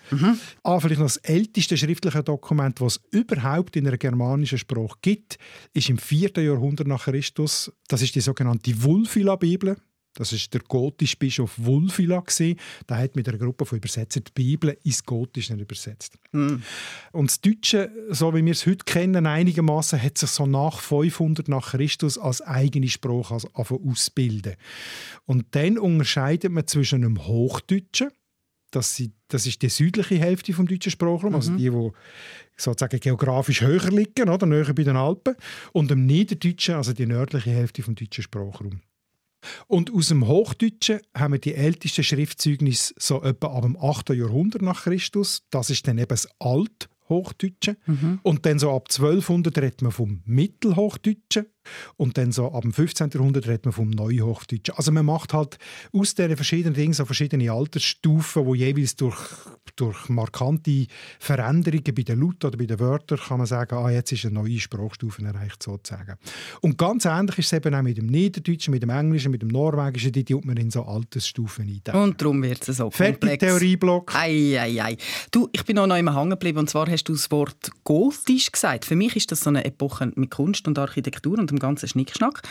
Ah, 0.62 0.80
vielleicht 0.80 0.99
noch 1.00 1.06
das 1.06 1.18
älteste 1.18 1.76
schriftliche 1.76 2.23
Dokument, 2.23 2.80
das 2.80 2.88
es 2.97 3.00
überhaupt 3.11 3.67
in 3.76 3.87
einer 3.87 3.98
germanischen 3.98 4.58
Sprache 4.58 4.98
gibt, 5.02 5.38
ist 5.72 5.88
im 5.88 5.98
4. 5.98 6.32
Jahrhundert 6.42 6.87
nach 6.87 7.04
Christus. 7.04 7.72
Das 7.88 8.02
ist 8.02 8.14
die 8.14 8.20
sogenannte 8.20 8.82
Wulfila-Bibel. 8.82 9.76
Das 10.14 10.32
ist 10.32 10.52
der 10.52 10.62
gotische 10.62 11.16
Bischof 11.16 11.54
Wulfila. 11.58 12.25
Der 12.88 12.96
hat 12.96 13.14
mit 13.14 13.28
einer 13.28 13.38
Gruppe 13.38 13.64
von 13.64 13.78
Übersetzern 13.78 14.25
die 14.26 14.32
Bibel 14.34 14.76
ins 14.82 15.04
Gotische 15.04 15.54
übersetzt. 15.54 16.18
Und 16.32 17.30
das 17.30 17.40
Deutsche, 17.40 17.92
so 18.08 18.34
wie 18.34 18.44
wir 18.44 18.50
es 18.50 18.66
heute 18.66 18.84
kennen, 18.84 19.26
einigermaßen 19.26 20.02
hat 20.02 20.18
sich 20.18 20.30
so 20.30 20.46
nach 20.46 20.80
500 20.80 21.46
nach 21.46 21.70
Christus 21.70 22.18
als 22.18 22.42
eigene 22.42 22.88
Sprache 22.88 23.34
als- 23.34 23.44
angefangen 23.54 23.90
ausbilden. 23.90 24.56
Und 25.26 25.46
dann 25.52 25.78
unterscheidet 25.78 26.50
man 26.50 26.66
zwischen 26.66 27.04
einem 27.04 27.25
Hochdeutschen, 27.25 28.10
das, 28.70 28.94
sie, 28.94 29.12
das 29.28 29.46
ist 29.46 29.62
die 29.62 29.68
südliche 29.68 30.18
Hälfte 30.18 30.52
vom 30.52 30.66
deutschen 30.66 30.90
Sprachraum, 30.90 31.34
also 31.34 31.56
die, 31.56 31.70
die 31.70 31.90
sozusagen 32.56 33.00
geografisch 33.00 33.62
höher 33.62 33.90
liegen, 33.90 34.28
oder 34.28 34.46
näher 34.46 34.75
bei 34.75 34.84
den 34.84 34.96
Alpen, 34.96 35.37
und 35.72 35.90
dem 35.90 36.06
Niederdeutschen, 36.06 36.75
also 36.75 36.92
die 36.92 37.06
nördliche 37.06 37.50
Hälfte 37.50 37.82
vom 37.82 37.94
deutschen 37.94 38.22
Sprachraum. 38.22 38.80
Und 39.66 39.92
aus 39.94 40.08
dem 40.08 40.26
Hochdeutschen 40.26 41.00
haben 41.16 41.34
wir 41.34 41.40
die 41.40 41.54
ältesten 41.54 42.02
Schriftzeugnisse 42.02 42.94
so 42.98 43.22
etwa 43.22 43.48
ab 43.48 43.62
dem 43.62 43.76
8. 43.80 44.10
Jahrhundert 44.10 44.62
nach 44.62 44.82
Christus. 44.82 45.44
Das 45.50 45.70
ist 45.70 45.87
dann 45.87 45.98
eben 45.98 46.08
das 46.08 46.28
Althochdeutsche. 46.40 47.76
Und 48.22 48.46
dann 48.46 48.58
so 48.58 48.72
ab 48.72 48.88
1200 48.90 49.56
redet 49.58 49.82
man 49.82 49.92
vom 49.92 50.22
Mittelhochdeutschen. 50.25 51.46
Und 51.96 52.18
dann 52.18 52.32
so 52.32 52.52
ab 52.52 52.62
dem 52.62 52.72
15. 52.72 53.10
Jahrhundert 53.14 53.46
redet 53.46 53.64
man 53.64 53.72
vom 53.72 53.90
Neuhochdeutschen. 53.90 54.75
Also 54.76 54.92
man 54.92 55.06
macht 55.06 55.32
halt 55.32 55.58
aus 55.92 56.14
diesen 56.14 56.37
verschiedenen 56.37 56.75
Dingen 56.75 56.92
so 56.92 57.04
verschiedene 57.04 57.50
Altersstufen, 57.50 58.44
wo 58.44 58.54
jeweils 58.54 58.96
durch, 58.96 59.18
durch 59.76 60.08
markante 60.08 60.87
Veränderungen 61.18 61.94
bei 61.94 62.02
den 62.02 62.20
Lauten 62.20 62.46
oder 62.46 62.56
bei 62.56 62.66
den 62.66 62.78
Wörtern 62.78 63.18
kann 63.18 63.38
man 63.38 63.46
sagen, 63.46 63.76
ah, 63.76 63.90
jetzt 63.90 64.12
ist 64.12 64.25
eine 64.25 64.34
neue 64.34 64.58
Sprachstufe 64.58 65.22
erreicht 65.25 65.62
sozusagen. 65.62 66.16
Und 66.60 66.78
ganz 66.78 67.04
ähnlich 67.04 67.38
ist 67.38 67.46
es 67.46 67.52
eben 67.52 67.75
auch 67.75 67.82
mit 67.82 67.98
dem 67.98 68.06
Niederdeutschen, 68.06 68.72
mit 68.72 68.82
dem 68.82 68.90
Englischen, 68.90 69.30
mit 69.30 69.42
dem 69.42 69.48
Norwegischen, 69.48 70.12
die 70.12 70.25
tut 70.25 70.44
man 70.44 70.56
in 70.56 70.70
so 70.70 70.84
Altersstufen 70.84 71.68
einteilen. 71.68 72.02
Und 72.02 72.20
darum 72.20 72.42
wird 72.42 72.66
es 72.68 72.76
so 72.76 72.90
Fertig, 72.90 73.20
komplex. 73.20 73.40
Theorieblock. 73.40 74.14
Ei, 74.14 74.60
ei, 74.60 74.82
ei. 74.82 74.96
Du, 75.30 75.48
ich 75.52 75.64
bin 75.64 75.76
noch 75.76 75.88
einmal 75.88 76.14
hängen 76.14 76.30
geblieben. 76.30 76.58
Und 76.58 76.70
zwar 76.70 76.88
hast 76.90 77.04
du 77.04 77.12
das 77.12 77.30
Wort 77.30 77.70
gotisch 77.84 78.50
gesagt. 78.50 78.84
Für 78.84 78.96
mich 78.96 79.16
ist 79.16 79.30
das 79.32 79.40
so 79.40 79.50
eine 79.50 79.64
Epoche 79.64 80.12
mit 80.14 80.30
Kunst 80.30 80.66
und 80.66 80.78
Architektur 80.78 81.38
und 81.38 81.50
dem 81.59 81.61
ganzen 81.61 81.88
Schnickschnack. 81.88 82.43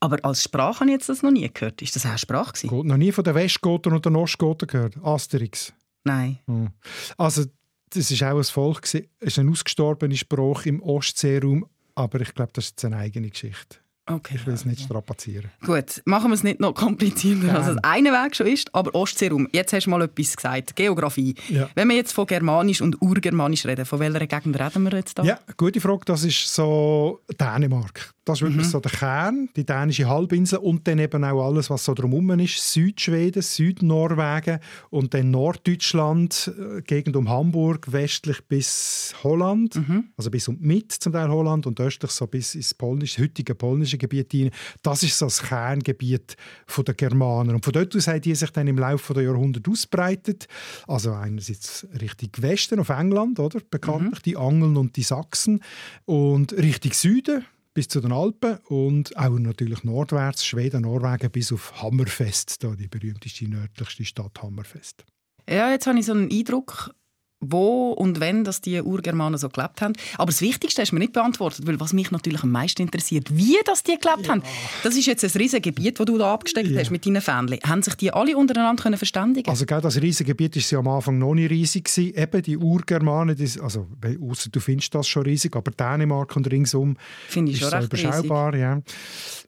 Aber 0.00 0.22
als 0.24 0.42
Sprache 0.42 0.80
habe 0.80 0.90
ich 0.90 0.94
jetzt 0.94 1.08
das 1.08 1.22
noch 1.22 1.30
nie 1.30 1.48
gehört. 1.52 1.80
Ist 1.80 1.96
das 1.96 2.04
auch 2.04 2.10
eine 2.10 2.18
Sprache? 2.18 2.52
Gewesen? 2.52 2.86
Noch 2.86 2.96
nie 2.96 3.12
von 3.12 3.24
den 3.24 3.34
Westgoten 3.34 3.92
und 3.92 4.04
den 4.04 4.16
Ostgoten 4.16 4.66
gehört. 4.66 4.96
Asterix. 5.02 5.72
Nein. 6.04 6.38
Hm. 6.46 6.68
Also, 7.16 7.44
das 7.90 8.10
ist 8.10 8.22
auch 8.22 8.36
ein 8.36 8.44
Volk. 8.44 8.84
Es 8.84 8.94
ist 9.20 9.38
eine 9.38 9.50
ausgestorbene 9.50 10.16
Sprache 10.16 10.68
im 10.68 10.82
Ostseeraum, 10.82 11.66
aber 11.94 12.20
ich 12.20 12.34
glaube, 12.34 12.52
das 12.52 12.66
ist 12.66 12.70
jetzt 12.72 12.84
eine 12.84 12.98
eigene 12.98 13.30
Geschichte. 13.30 13.78
Okay. 14.08 14.34
Ich 14.36 14.46
will 14.46 14.54
es 14.54 14.64
nicht 14.64 14.80
strapazieren. 14.82 15.50
Gut, 15.64 16.00
machen 16.04 16.30
wir 16.30 16.34
es 16.34 16.44
nicht 16.44 16.60
noch 16.60 16.74
komplizierter, 16.74 17.56
als 17.58 17.66
es 17.68 17.76
einen 17.82 18.12
Weg 18.12 18.36
schon 18.36 18.46
ist. 18.46 18.72
Aber 18.74 18.94
Ostseeraum, 18.94 19.48
jetzt 19.52 19.72
hast 19.72 19.86
du 19.86 19.90
mal 19.90 20.02
etwas 20.02 20.36
gesagt. 20.36 20.76
Geografie. 20.76 21.34
Ja. 21.48 21.68
Wenn 21.74 21.88
wir 21.88 21.96
jetzt 21.96 22.12
von 22.12 22.26
Germanisch 22.26 22.80
und 22.80 23.00
Urgermanisch 23.02 23.66
reden, 23.66 23.84
von 23.84 23.98
welcher 23.98 24.26
Gegend 24.26 24.58
reden 24.60 24.82
wir 24.84 24.92
jetzt 24.92 25.18
da? 25.18 25.24
Ja, 25.24 25.38
gute 25.56 25.80
Frage. 25.80 26.02
Das 26.04 26.22
ist 26.24 26.46
so 26.54 27.20
Dänemark. 27.40 28.12
Das 28.24 28.38
ist 28.38 28.42
Mhm. 28.42 28.54
wirklich 28.54 28.68
so 28.68 28.80
der 28.80 28.90
Kern, 28.90 29.48
die 29.54 29.64
dänische 29.64 30.08
Halbinsel 30.08 30.58
und 30.58 30.86
dann 30.88 30.98
eben 30.98 31.22
auch 31.22 31.46
alles, 31.46 31.70
was 31.70 31.84
so 31.84 31.94
drumherum 31.94 32.30
ist. 32.40 32.72
Südschweden, 32.72 33.40
Südnorwegen 33.40 34.58
und 34.90 35.14
dann 35.14 35.30
Norddeutschland, 35.30 36.52
äh, 36.78 36.82
Gegend 36.82 37.14
um 37.16 37.28
Hamburg, 37.28 37.92
westlich 37.92 38.40
bis 38.48 39.14
Holland, 39.22 39.76
Mhm. 39.76 40.04
also 40.16 40.30
bis 40.30 40.48
und 40.48 40.60
mit 40.60 40.90
zum 40.92 41.12
Teil 41.12 41.28
Holland 41.28 41.66
und 41.66 41.78
östlich 41.80 42.10
so 42.10 42.26
bis 42.26 42.54
ins 42.56 42.74
polnische, 42.74 43.22
heutige 43.22 43.54
polnische 43.54 43.95
Gebiet 43.98 44.32
hinein. 44.32 44.52
Das 44.82 45.02
ist 45.02 45.18
so 45.18 45.26
das 45.26 45.42
Kerngebiet 45.42 46.36
der 46.76 46.94
Germanen. 46.94 47.56
Und 47.56 47.64
von 47.64 47.72
dort 47.72 47.94
aus 47.94 48.08
haben 48.08 48.20
die 48.20 48.34
sich 48.34 48.50
dann 48.50 48.66
im 48.66 48.78
Laufe 48.78 49.14
der 49.14 49.24
Jahrhunderte 49.24 49.70
ausbreitet. 49.70 50.46
Also 50.86 51.12
einerseits 51.12 51.86
Richtung 52.00 52.30
Westen 52.38 52.80
auf 52.80 52.88
England, 52.88 53.38
oder? 53.38 53.60
bekanntlich 53.70 54.22
die 54.22 54.36
Angeln 54.36 54.76
und 54.76 54.96
die 54.96 55.02
Sachsen 55.02 55.62
und 56.04 56.52
Richtung 56.52 56.92
Süden 56.92 57.44
bis 57.74 57.88
zu 57.88 58.00
den 58.00 58.12
Alpen 58.12 58.56
und 58.68 59.14
auch 59.18 59.38
natürlich 59.38 59.84
nordwärts, 59.84 60.46
Schweden, 60.46 60.82
Norwegen 60.82 61.30
bis 61.30 61.52
auf 61.52 61.82
Hammerfest, 61.82 62.64
da 62.64 62.74
die 62.74 62.88
berühmteste 62.88 63.46
nördlichste 63.48 64.04
Stadt 64.04 64.42
Hammerfest. 64.42 65.04
Ja, 65.48 65.70
jetzt 65.70 65.86
habe 65.86 65.98
ich 65.98 66.06
so 66.06 66.12
einen 66.12 66.30
Eindruck, 66.30 66.94
wo 67.40 67.92
und 67.92 68.20
wenn 68.20 68.44
dass 68.44 68.60
die 68.60 68.80
Urgermanen 68.80 69.38
so 69.38 69.48
gelebt 69.48 69.80
haben. 69.80 69.92
Aber 70.16 70.26
das 70.26 70.40
Wichtigste 70.40 70.82
hast 70.82 70.90
du 70.90 70.94
mir 70.96 71.00
nicht 71.00 71.12
beantwortet, 71.12 71.66
weil 71.66 71.78
was 71.80 71.92
mich 71.92 72.10
natürlich 72.10 72.42
am 72.42 72.50
meisten 72.50 72.82
interessiert, 72.82 73.36
wie 73.36 73.56
das 73.64 73.82
die 73.82 73.96
gelebt 73.98 74.28
haben. 74.28 74.42
Das 74.82 74.96
ist 74.96 75.06
jetzt 75.06 75.24
ein 75.24 75.30
riesiges 75.30 75.62
Gebiet, 75.62 75.98
das 75.98 76.06
du 76.06 76.16
da 76.18 76.32
abgesteckt 76.32 76.68
Ja. 76.68 76.80
hast 76.80 76.90
mit 76.90 77.04
deinen 77.04 77.20
Fähnchen. 77.20 77.58
Haben 77.64 77.82
sich 77.82 77.94
die 77.94 78.12
alle 78.12 78.36
untereinander 78.36 78.82
können 78.82 78.96
verständigen? 78.96 79.50
Also 79.50 79.66
gerade 79.66 79.82
das 79.82 80.00
riesige 80.00 80.32
Gebiet 80.32 80.56
ist 80.56 80.70
ja 80.70 80.78
am 80.78 80.88
Anfang 80.88 81.18
noch 81.18 81.34
nicht 81.34 81.50
riesig 81.50 81.84
gewesen. 81.84 82.14
Eben 82.16 82.42
die 82.42 82.56
Urgermanen, 82.56 83.36
die, 83.36 83.60
also 83.60 83.86
ausser 84.28 84.50
du 84.50 84.60
findest 84.60 84.94
das 84.94 85.06
schon 85.08 85.22
riesig, 85.24 85.54
aber 85.56 85.70
Dänemark 85.70 86.34
und 86.36 86.50
ringsum 86.50 86.96
Finde 87.28 87.52
ich 87.52 87.60
ist 87.60 87.62
schon 87.62 87.70
so 87.70 87.76
recht 87.76 87.92
überschaubar. 87.92 88.54
Ja. 88.56 88.80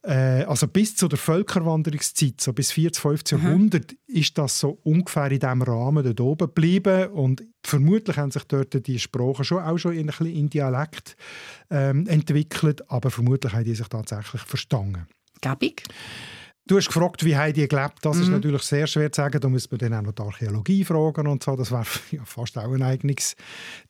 Äh, 0.02 0.45
also 0.45 0.68
bis 0.68 0.97
zu 0.97 1.09
der 1.09 1.18
Völkerwanderungszeit, 1.18 2.40
so 2.40 2.52
bis 2.52 2.73
14, 2.73 3.00
15 3.00 3.42
Jahrhundert, 3.42 3.97
ist 4.07 4.37
das 4.38 4.59
so 4.61 4.78
ungefähr 4.85 5.30
in 5.30 5.40
diesem 5.40 5.62
Rahmen 5.62 6.04
dort 6.04 6.21
oben 6.21 6.47
geblieben 6.47 7.09
und 7.11 7.42
vermutlich 7.65 8.17
haben 8.17 8.31
sich 8.31 8.45
dort 8.45 8.87
die 8.87 8.99
Sprachen 8.99 9.45
schon 9.45 9.62
auch 9.62 9.79
schon 9.79 9.93
in, 9.93 10.00
ein 10.00 10.07
bisschen 10.07 10.27
in 10.27 10.49
Dialekt 10.49 11.17
ähm, 11.71 12.07
entwickelt, 12.07 12.88
aber 12.91 13.11
vermutlich 13.11 13.53
haben 13.53 13.65
die 13.65 13.75
sich 13.75 13.88
tatsächlich 13.88 14.43
verstanden. 14.43 15.07
Gäbig? 15.41 15.83
Du 16.67 16.77
hast 16.77 16.88
gefragt, 16.88 17.25
wie 17.25 17.35
haben 17.35 17.55
die 17.55 17.67
gelebt? 17.67 18.00
Das 18.03 18.17
Mhm. 18.19 18.23
ist 18.25 18.29
natürlich 18.29 18.62
sehr 18.62 18.87
schwer 18.87 19.11
zu 19.11 19.23
sagen. 19.23 19.41
Da 19.41 19.49
müsste 19.49 19.71
man 19.75 19.79
dann 19.91 19.95
auch 19.95 20.03
noch 20.03 20.12
die 20.12 20.23
Archäologie 20.23 20.85
fragen 20.85 21.27
und 21.27 21.43
so. 21.43 21.57
Das 21.57 21.71
wäre 21.71 21.87
ja 22.11 22.25
fast 22.27 22.59
auch 22.59 22.71
ein 22.73 22.83
eigenes 22.83 23.37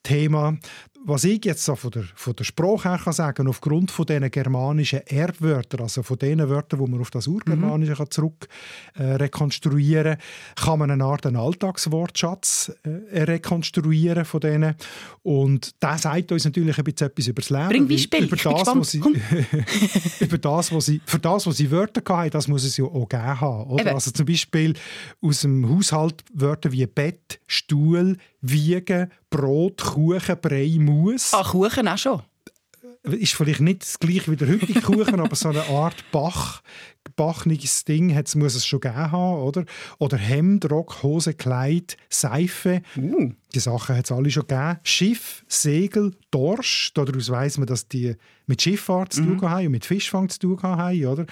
Thema. 0.04 0.56
Was 1.08 1.24
ich 1.24 1.42
jetzt 1.44 1.64
so 1.64 1.74
von 1.74 1.90
der, 1.90 2.04
von 2.14 2.36
der 2.36 2.44
Sprache 2.44 2.90
her 2.90 3.00
kann 3.02 3.12
sagen 3.14 3.48
aufgrund 3.48 3.90
von 3.90 4.04
diesen 4.04 4.30
germanischen 4.30 5.00
Erbwörtern, 5.06 5.80
also 5.80 6.02
von 6.02 6.18
den 6.18 6.46
Wörtern, 6.48 6.84
die 6.84 6.90
man 6.90 7.00
auf 7.00 7.10
das 7.10 7.26
Urgermanische 7.26 8.02
mhm. 8.02 8.10
zurück 8.10 8.46
äh, 8.94 9.14
rekonstruieren 9.14 10.18
kann, 10.54 10.78
man 10.78 10.90
eine 10.90 11.04
Art 11.04 11.24
einen 11.24 11.36
Alltagswortschatz 11.36 12.72
äh, 12.82 13.22
rekonstruieren 13.22 14.26
von 14.26 14.40
denen. 14.40 14.74
Und 15.22 15.74
das 15.80 16.02
sagt 16.02 16.30
uns 16.30 16.44
natürlich 16.44 16.76
ein 16.76 16.84
bisschen 16.84 17.06
etwas 17.06 17.26
über 17.26 17.40
das 17.40 17.50
Leben. 17.50 17.68
Bring 17.68 17.88
Beispiel. 17.88 18.24
Über 18.24 18.36
das, 18.36 18.66
was 18.66 18.90
sie, 18.90 18.98
über 20.20 20.38
das, 20.38 20.72
was 20.72 20.86
sie, 20.86 21.00
für 21.06 21.18
das, 21.18 21.46
was 21.46 21.56
sie 21.56 21.70
Wörter 21.70 22.02
hatten, 22.06 22.30
das 22.30 22.48
muss 22.48 22.64
es 22.64 22.76
ja 22.76 22.84
auch 22.84 23.08
geben 23.08 23.40
haben. 23.40 23.88
Also 23.88 24.10
zum 24.10 24.26
Beispiel 24.26 24.74
aus 25.22 25.40
dem 25.40 25.66
Haushalt 25.68 26.22
Wörter 26.34 26.70
wie 26.70 26.86
Bett, 26.86 27.40
Stuhl, 27.46 28.18
Wiegen, 28.40 29.10
Brot, 29.30 29.82
Kuchen, 29.82 30.36
Brei, 30.40 30.76
Mus. 30.78 31.32
Ah, 31.34 31.42
Kuchen 31.42 31.88
auch 31.88 31.98
schon? 31.98 32.22
Ist 33.12 33.34
vielleicht 33.34 33.60
nicht 33.60 33.82
das 33.82 33.98
gleiche 33.98 34.30
wie 34.30 34.36
der 34.36 34.48
heutige 34.48 34.80
Kuchen, 34.80 35.20
aber 35.20 35.36
so 35.36 35.48
eine 35.48 35.64
Art 35.64 36.04
Bach, 36.10 36.62
bachniges 37.16 37.84
Ding 37.84 38.14
muss 38.36 38.54
es 38.54 38.66
schon 38.66 38.80
gegeben 38.80 39.12
haben, 39.12 39.42
oder? 39.42 39.64
Oder 39.98 40.16
Hemd, 40.16 40.70
Rock, 40.70 41.02
Hose, 41.02 41.34
Kleid, 41.34 41.96
Seife. 42.08 42.82
Uh. 42.96 43.32
Die 43.54 43.60
Sachen 43.60 43.96
hat 43.96 44.04
es 44.04 44.12
alle 44.12 44.30
schon 44.30 44.46
gegeben. 44.46 44.78
Schiff, 44.84 45.44
Segel, 45.48 46.14
Dorsch. 46.30 46.92
Daraus 46.94 47.30
weiss 47.30 47.58
man, 47.58 47.66
dass 47.66 47.88
die 47.88 48.14
mit 48.46 48.62
Schifffahrt 48.62 49.12
zu 49.12 49.22
tun 49.22 49.36
mhm. 49.36 49.50
haben 49.50 49.66
und 49.66 49.72
mit 49.72 49.84
Fischfang 49.84 50.28
zu 50.28 50.38
tun 50.38 50.62
haben, 50.62 51.06
oder? 51.06 51.26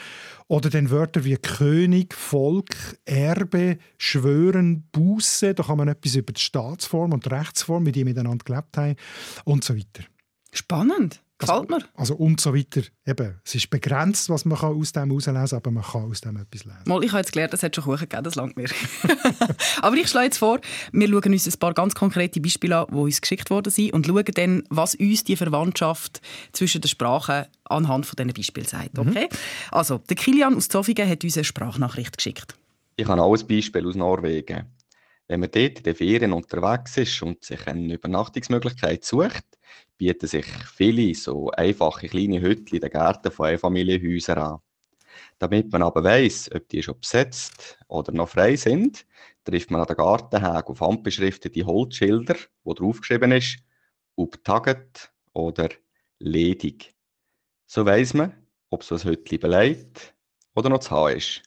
Oder 0.48 0.70
dann 0.70 0.90
Wörter 0.90 1.24
wie 1.24 1.36
König, 1.36 2.14
Volk, 2.14 2.98
Erbe, 3.04 3.78
Schwören, 3.98 4.88
Buße. 4.92 5.54
Da 5.54 5.62
kann 5.62 5.78
man 5.78 5.88
etwas 5.88 6.16
über 6.16 6.32
die 6.32 6.40
Staatsform 6.40 7.12
und 7.12 7.26
die 7.26 7.30
Rechtsform, 7.30 7.86
wie 7.86 7.92
die 7.92 8.04
miteinander 8.04 8.44
gelebt 8.44 8.76
haben 8.76 8.96
und 9.44 9.62
so 9.64 9.76
weiter. 9.76 10.04
Spannend. 10.52 11.20
Gefällt 11.38 11.68
mir. 11.68 11.80
Also 11.94 12.14
und 12.14 12.40
so 12.40 12.54
weiter. 12.54 12.80
Eben, 13.06 13.40
es 13.44 13.54
ist 13.54 13.68
begrenzt, 13.68 14.30
was 14.30 14.46
man 14.46 14.56
aus 14.58 14.92
dem 14.92 15.10
herauslesen 15.10 15.34
kann, 15.34 15.58
aber 15.58 15.70
man 15.70 15.82
kann 15.84 16.10
aus 16.10 16.22
dem 16.22 16.36
etwas 16.38 16.64
lesen. 16.64 16.82
Mal, 16.86 17.04
ich 17.04 17.10
habe 17.10 17.18
jetzt 17.18 17.32
gelernt, 17.32 17.52
es 17.52 17.62
hat 17.62 17.74
schon 17.74 17.84
Kuchen 17.84 18.08
gegeben, 18.08 18.24
das 18.24 18.36
langt 18.36 18.56
mir. 18.56 18.68
aber 19.82 19.96
ich 19.96 20.08
schlage 20.08 20.26
jetzt 20.26 20.38
vor, 20.38 20.60
wir 20.92 21.08
schauen 21.08 21.32
uns 21.32 21.46
ein 21.46 21.58
paar 21.58 21.74
ganz 21.74 21.94
konkrete 21.94 22.40
Beispiele 22.40 22.78
an, 22.78 22.86
die 22.90 22.96
uns 22.96 23.20
geschickt 23.20 23.50
worden 23.50 23.70
sind 23.70 23.92
und 23.92 24.06
schauen 24.06 24.24
dann, 24.34 24.62
was 24.70 24.94
uns 24.94 25.24
die 25.24 25.36
Verwandtschaft 25.36 26.22
zwischen 26.52 26.80
den 26.80 26.88
Sprachen 26.88 27.44
anhand 27.64 28.06
von 28.06 28.16
diesen 28.16 28.32
Beispielen 28.32 28.66
sagt. 28.66 28.96
Mhm. 28.96 29.08
Okay? 29.08 29.28
Mhm. 29.30 29.36
Also, 29.72 29.98
der 29.98 30.16
Kilian 30.16 30.56
aus 30.56 30.68
Zofingen 30.68 31.06
hat 31.08 31.22
uns 31.22 31.36
eine 31.36 31.44
Sprachnachricht 31.44 32.16
geschickt. 32.16 32.54
Ich 32.96 33.06
habe 33.06 33.20
auch 33.20 33.36
ein 33.38 33.46
Beispiel 33.46 33.86
aus 33.86 33.94
Norwegen. 33.94 34.64
Wenn 35.28 35.40
man 35.40 35.50
dort 35.50 35.78
in 35.78 35.82
den 35.82 35.94
Ferien 35.94 36.32
unterwegs 36.32 36.96
ist 36.96 37.22
und 37.22 37.44
sich 37.44 37.66
eine 37.66 37.94
Übernachtungsmöglichkeit 37.94 39.04
sucht, 39.04 39.44
bieten 39.96 40.26
sich 40.26 40.46
viele 40.46 41.14
so 41.14 41.50
einfache 41.50 42.08
kleine 42.08 42.40
Hütten 42.40 42.76
in 42.76 42.80
den 42.80 42.90
Gärten 42.90 43.32
von 43.32 43.46
Einfamilienhäusern 43.46 44.38
an. 44.38 44.58
Damit 45.38 45.72
man 45.72 45.82
aber 45.82 46.04
weiss, 46.04 46.50
ob 46.54 46.68
die 46.68 46.82
schon 46.82 47.00
besetzt 47.00 47.78
oder 47.88 48.12
noch 48.12 48.28
frei 48.28 48.56
sind, 48.56 49.06
trifft 49.44 49.70
man 49.70 49.80
an 49.80 49.86
der 49.86 49.96
Gartenhäge 49.96 50.66
auf 50.68 50.80
handbeschriftete 50.80 51.64
Holzschilder, 51.66 52.36
wo 52.64 52.74
draufgeschrieben 52.74 53.32
ist, 53.32 53.58
ob 54.16 54.42
taget 54.44 55.12
oder 55.32 55.68
ledig. 56.18 56.94
So 57.66 57.86
weiss 57.86 58.14
man, 58.14 58.34
ob 58.70 58.84
so 58.84 58.96
ein 58.96 59.02
Hütchen 59.02 59.40
beleidigt 59.40 60.14
oder 60.54 60.68
noch 60.70 60.80
zu 60.80 60.90
haben 60.90 61.16
ist. 61.16 61.42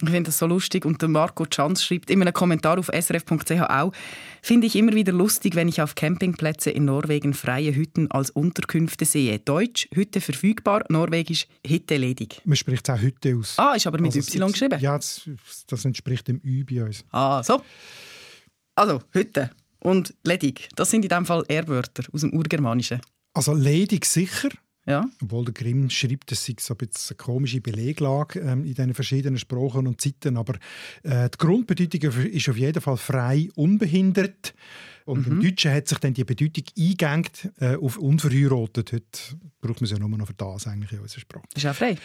Ich 0.00 0.10
finde 0.10 0.28
das 0.28 0.38
so 0.38 0.46
lustig. 0.46 0.84
Und 0.84 1.02
der 1.02 1.08
Marco 1.08 1.44
Chanz 1.46 1.82
schreibt 1.82 2.10
in 2.10 2.22
einem 2.22 2.32
Kommentar 2.32 2.78
auf 2.78 2.86
srf.ch 2.86 3.50
auch, 3.50 3.92
finde 4.42 4.66
ich 4.66 4.76
immer 4.76 4.92
wieder 4.92 5.12
lustig, 5.12 5.56
wenn 5.56 5.68
ich 5.68 5.82
auf 5.82 5.94
Campingplätzen 5.96 6.72
in 6.72 6.84
Norwegen 6.84 7.34
freie 7.34 7.74
Hütten 7.74 8.10
als 8.10 8.30
Unterkünfte 8.30 9.04
sehe. 9.04 9.40
Deutsch, 9.40 9.88
Hütte 9.92 10.20
verfügbar, 10.20 10.84
Norwegisch, 10.88 11.48
Hütte 11.66 11.96
ledig. 11.96 12.40
Man 12.44 12.56
spricht 12.56 12.88
auch 12.90 13.00
Hütte 13.00 13.36
aus. 13.36 13.54
Ah, 13.58 13.74
ist 13.74 13.86
aber 13.86 14.00
mit 14.00 14.14
also, 14.14 14.20
Y 14.20 14.52
geschrieben? 14.52 14.78
Ja, 14.80 14.96
das, 14.96 15.28
das, 15.66 15.84
entspricht 15.84 16.28
dem 16.28 16.40
Ü 16.44 16.64
bei 16.64 16.84
uns. 16.84 17.04
Ah, 17.10 17.42
so. 17.42 17.60
Also, 18.76 19.02
Hütte 19.10 19.50
und 19.80 20.14
ledig, 20.22 20.68
das 20.76 20.90
sind 20.90 21.04
in 21.04 21.08
diesem 21.08 21.26
Fall 21.26 21.44
Ehrwörter 21.48 22.04
aus 22.12 22.20
dem 22.20 22.32
Urgermanischen. 22.32 23.00
Also 23.34 23.52
ledig 23.52 24.04
sicher, 24.04 24.48
ja. 24.88 25.08
Obwohl 25.22 25.44
der 25.44 25.54
Grimm 25.54 25.90
schreibt, 25.90 26.32
es 26.32 26.46
sei 26.46 26.54
so 26.58 26.74
ein 26.74 26.78
bisschen 26.78 27.16
eine 27.16 27.24
komische 27.24 27.60
Beleglage 27.60 28.40
ähm, 28.40 28.64
in 28.64 28.74
diesen 28.74 28.94
verschiedenen 28.94 29.38
Sprachen 29.38 29.86
und 29.86 30.00
Zeiten. 30.00 30.36
Aber 30.36 30.54
äh, 31.02 31.28
die 31.28 31.38
Grundbedeutung 31.38 32.10
ist 32.24 32.48
auf 32.48 32.56
jeden 32.56 32.80
Fall 32.80 32.96
frei, 32.96 33.48
unbehindert. 33.54 34.54
Und 35.04 35.26
mhm. 35.26 35.32
im 35.32 35.42
Deutschen 35.42 35.72
hat 35.72 35.88
sich 35.88 35.98
dann 35.98 36.14
die 36.14 36.24
Bedeutung 36.24 36.64
eingegangen 36.78 37.30
äh, 37.60 37.76
auf 37.76 37.98
unverheiratet. 37.98 38.92
Heute 38.92 39.10
braucht 39.60 39.80
man 39.80 39.84
es 39.84 39.90
ja 39.90 39.98
nur 39.98 40.08
noch 40.08 40.26
für 40.26 40.34
das 40.34 40.66
eigentlich 40.66 40.92
in 40.92 41.00
unserer 41.00 41.20
Sprache. 41.20 41.44
Ist 41.54 41.66
auch 41.66 41.74
frei. 41.74 41.96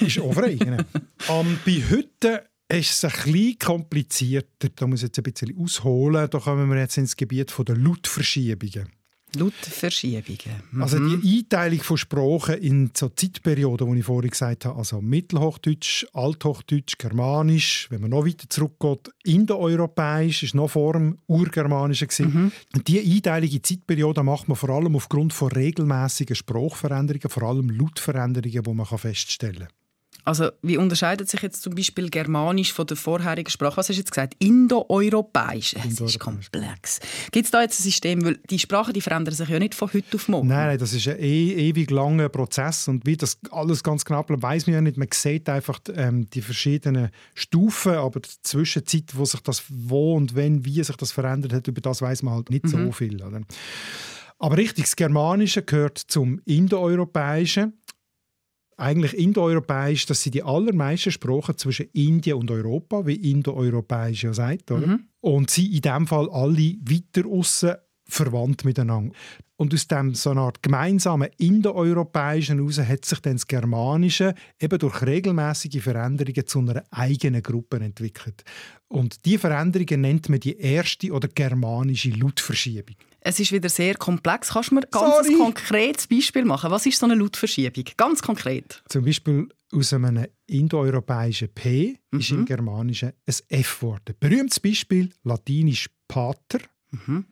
ist 0.00 0.18
auch 0.18 0.32
frei, 0.32 0.54
genau. 0.54 0.82
um, 1.28 1.58
bei 1.64 1.82
heute 1.90 2.46
ist 2.68 2.92
es 2.92 3.04
ein 3.04 3.32
bisschen 3.32 3.58
komplizierter. 3.58 4.70
Da 4.74 4.86
muss 4.86 5.00
ich 5.00 5.08
jetzt 5.08 5.18
ein 5.18 5.24
bisschen 5.24 5.56
ausholen. 5.58 6.28
Da 6.30 6.38
kommen 6.38 6.68
wir 6.70 6.78
jetzt 6.78 6.96
ins 6.96 7.16
Gebiet 7.16 7.52
der 7.66 7.76
Lautverschiebungen. 7.76 8.90
Lautverschiebungen. 9.36 10.62
Mhm. 10.70 10.82
Also 10.82 10.98
die 10.98 11.38
Einteilung 11.38 11.80
von 11.80 11.96
Sprachen 11.96 12.58
in 12.58 12.90
so 12.94 13.08
Zeitperioden, 13.08 13.92
die 13.92 14.00
ich 14.00 14.04
vorhin 14.04 14.30
gesagt 14.30 14.64
habe, 14.64 14.78
also 14.78 15.00
Mittelhochdeutsch, 15.00 16.06
Althochdeutsch, 16.12 16.98
Germanisch, 16.98 17.88
wenn 17.90 18.00
man 18.00 18.10
noch 18.10 18.26
weiter 18.26 18.48
zurückgeht, 18.48 19.10
Indoeuropäisch 19.24 20.42
ist 20.42 20.54
noch 20.54 20.68
vor 20.68 20.94
dem 20.94 21.18
Urgermanischen 21.26 22.08
Mhm. 22.18 22.52
Die 22.86 23.00
Einteilung 23.00 23.50
in 23.50 23.64
Zeitperioden 23.64 24.26
macht 24.26 24.48
man 24.48 24.56
vor 24.56 24.70
allem 24.70 24.96
aufgrund 24.96 25.32
von 25.32 25.50
regelmäßigen 25.50 26.36
Sprachveränderungen, 26.36 27.28
vor 27.28 27.42
allem 27.44 27.70
Lautveränderungen, 27.70 28.62
die 28.62 28.74
man 28.74 28.86
feststellen 28.86 29.68
kann. 29.68 29.81
Also 30.24 30.50
wie 30.62 30.76
unterscheidet 30.76 31.28
sich 31.28 31.42
jetzt 31.42 31.62
zum 31.62 31.74
Beispiel 31.74 32.08
Germanisch 32.08 32.72
von 32.72 32.86
der 32.86 32.96
vorherigen 32.96 33.50
Sprache? 33.50 33.76
Was 33.76 33.88
hast 33.88 33.96
du 33.96 34.00
jetzt 34.00 34.12
gesagt? 34.12 34.34
Indoeuropäisch. 34.38 35.74
Es 35.74 36.00
ist 36.00 36.18
komplex. 36.20 37.00
Gibt 37.32 37.46
es 37.46 37.50
da 37.50 37.62
jetzt 37.62 37.80
ein 37.80 37.82
System? 37.82 38.24
Weil 38.24 38.38
die 38.48 38.58
Sprachen 38.58 38.92
die 38.92 39.00
verändern 39.00 39.34
sich 39.34 39.48
ja 39.48 39.58
nicht 39.58 39.74
von 39.74 39.92
heute 39.92 40.16
auf 40.16 40.28
morgen. 40.28 40.48
Nein, 40.48 40.68
nein 40.68 40.78
das 40.78 40.92
ist 40.92 41.08
ein 41.08 41.18
e 41.18 41.52
ewig 41.68 41.90
langer 41.90 42.28
Prozess 42.28 42.86
und 42.86 43.04
wie 43.04 43.16
das 43.16 43.38
alles 43.50 43.82
ganz 43.82 44.04
knapp 44.04 44.28
bleibt, 44.28 44.42
weiß 44.42 44.66
man 44.66 44.74
ja 44.74 44.80
nicht. 44.80 44.96
Man 44.96 45.08
sieht 45.12 45.48
einfach 45.48 45.80
ähm, 45.94 46.28
die 46.30 46.42
verschiedenen 46.42 47.10
Stufen, 47.34 47.92
aber 47.92 48.20
die 48.20 48.30
Zwischenzeit, 48.42 49.12
wo 49.14 49.24
sich 49.24 49.40
das 49.40 49.64
wo 49.68 50.14
und 50.14 50.34
wenn, 50.34 50.64
wie 50.64 50.82
sich 50.82 50.96
das 50.96 51.12
verändert 51.12 51.52
hat, 51.52 51.68
über 51.68 51.80
das 51.80 52.00
weiß 52.00 52.22
man 52.22 52.34
halt 52.34 52.50
nicht 52.50 52.64
mhm. 52.64 52.68
so 52.68 52.92
viel. 52.92 53.22
Oder? 53.22 53.40
Aber 54.42 54.56
richtig, 54.56 54.84
das 54.84 54.96
Germanische 54.96 55.62
gehört 55.62 55.98
zum 55.98 56.40
Indoeuropäischen 56.44 57.74
eigentlich 58.76 59.16
indoeuropäisch, 59.16 60.06
das 60.06 60.22
sind 60.22 60.34
die 60.34 60.42
allermeisten 60.42 61.12
Sprachen 61.12 61.56
zwischen 61.56 61.86
Indien 61.92 62.38
und 62.38 62.50
Europa, 62.50 63.06
wie 63.06 63.30
indoeuropäisch 63.30 64.24
ja 64.24 64.32
sagt. 64.32 64.70
Oder? 64.70 64.86
Mhm. 64.86 65.04
Und 65.20 65.50
sie 65.50 65.74
in 65.74 65.82
dem 65.82 66.06
Fall 66.06 66.28
alle 66.30 66.76
weiter 66.80 67.28
aussen 67.28 67.74
verwandt 68.04 68.64
miteinander. 68.64 69.14
Und 69.56 69.72
aus 69.72 69.86
dem 69.86 70.14
so 70.14 70.30
einer 70.30 70.42
Art 70.42 70.62
gemeinsamen 70.62 71.28
indoeuropäischen 71.38 72.58
heraus 72.58 72.78
hat 72.80 73.04
sich 73.04 73.20
dann 73.20 73.34
das 73.34 73.46
Germanische 73.46 74.34
eben 74.60 74.78
durch 74.78 75.02
regelmäßige 75.02 75.80
Veränderungen 75.80 76.46
zu 76.46 76.58
einer 76.58 76.82
eigenen 76.90 77.42
Gruppe 77.42 77.78
entwickelt. 77.78 78.42
Und 78.88 79.24
diese 79.24 79.38
Veränderungen 79.38 80.00
nennt 80.00 80.28
man 80.28 80.40
die 80.40 80.56
erste 80.58 81.12
oder 81.12 81.28
germanische 81.28 82.10
Lautverschiebung. 82.10 82.96
Es 83.24 83.38
ist 83.38 83.52
wieder 83.52 83.68
sehr 83.68 83.94
komplex. 83.94 84.48
Kannst 84.48 84.72
du 84.72 84.74
mir 84.76 84.82
ganz 84.82 85.28
ein 85.28 85.38
konkretes 85.38 86.08
Beispiel 86.08 86.44
machen? 86.44 86.72
Was 86.72 86.86
ist 86.86 86.98
so 86.98 87.06
eine 87.06 87.14
Lautverschiebung? 87.14 87.84
Ganz 87.96 88.20
konkret. 88.20 88.82
Zum 88.88 89.04
Beispiel 89.04 89.48
aus 89.72 89.92
einem 89.92 90.26
indoeuropäischen 90.46 91.48
P 91.54 91.98
mhm. 92.10 92.18
ist 92.18 92.30
im 92.32 92.40
mhm. 92.40 92.44
Germanischen 92.46 93.10
ein 93.10 93.34
F 93.48 93.80
geworden. 93.80 94.16
Berühmtes 94.18 94.58
Beispiel, 94.58 95.10
latinisch 95.22 95.88
Pater, 96.08 96.58
mhm. 96.90 97.24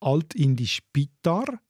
altindisch 0.00 0.80
Pitar, 0.92 1.60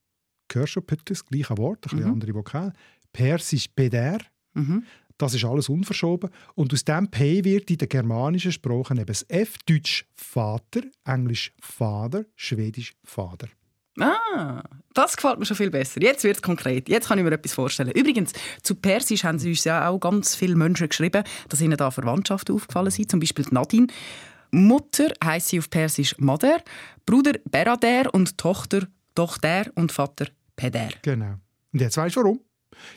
hörst 0.53 0.77
du 0.77 0.83
das 1.05 1.25
gleiche 1.25 1.57
Wort, 1.57 1.87
ein 1.87 1.91
bisschen 1.91 2.07
mhm. 2.07 2.13
andere 2.15 2.35
Vokal. 2.35 2.73
Persisch 3.13 3.69
Peder, 3.69 4.19
mhm. 4.55 4.85
das 5.17 5.35
ist 5.35 5.45
alles 5.45 5.69
unverschoben. 5.69 6.31
Und 6.57 6.75
aus 6.75 6.85
dem 6.85 7.09
P 7.09 7.45
wird 7.45 7.71
in 7.71 7.79
den 7.79 7.89
germanischen 7.89 8.53
Sprachen 8.53 8.99
eben 8.99 9.07
das 9.07 9.25
F, 9.29 9.57
Deutsch 9.67 10.05
Vater, 10.17 10.83
Englisch 11.05 11.53
Vater, 11.61 12.25
Schwedisch 12.35 12.95
Vater. 13.05 13.49
Ah, 14.01 14.63
das 14.95 15.17
gefällt 15.17 15.39
mir 15.39 15.47
schon 15.47 15.57
viel 15.57 15.71
besser. 15.71 16.03
Jetzt 16.03 16.25
wird 16.25 16.37
es 16.37 16.43
konkret. 16.43 16.89
Jetzt 16.89 17.09
kann 17.09 17.19
ich 17.19 17.25
mir 17.25 17.33
etwas 17.33 17.55
vorstellen. 17.55 17.91
Übrigens, 17.93 18.33
zu 18.63 18.75
Persisch 18.75 19.25
haben 19.25 19.39
sie 19.39 19.51
uns 19.51 19.65
ja 19.65 19.89
auch 19.89 19.99
ganz 19.99 20.35
viele 20.35 20.57
Menschen 20.57 20.89
geschrieben, 20.89 21.23
dass 21.49 21.61
ihnen 21.61 21.77
da 21.77 21.91
Verwandtschaften 21.91 22.55
aufgefallen 22.55 22.91
sind. 22.91 23.11
Zum 23.11 23.21
Beispiel 23.21 23.45
Nadine. 23.51 23.89
Mutter 24.51 25.13
heisst 25.23 25.49
sie 25.49 25.59
auf 25.59 25.69
Persisch 25.69 26.17
Mader, 26.19 26.63
Bruder 27.05 27.35
Berader 27.45 28.13
und 28.15 28.39
Tochter 28.39 28.89
Tochter 29.15 29.67
und 29.75 29.93
Vater 29.93 30.29
Peder. 30.55 30.91
Genau. 31.03 31.35
Und 31.73 31.81
jetzt 31.81 31.97
weißt 31.97 32.17
du 32.17 32.21
warum? 32.21 32.41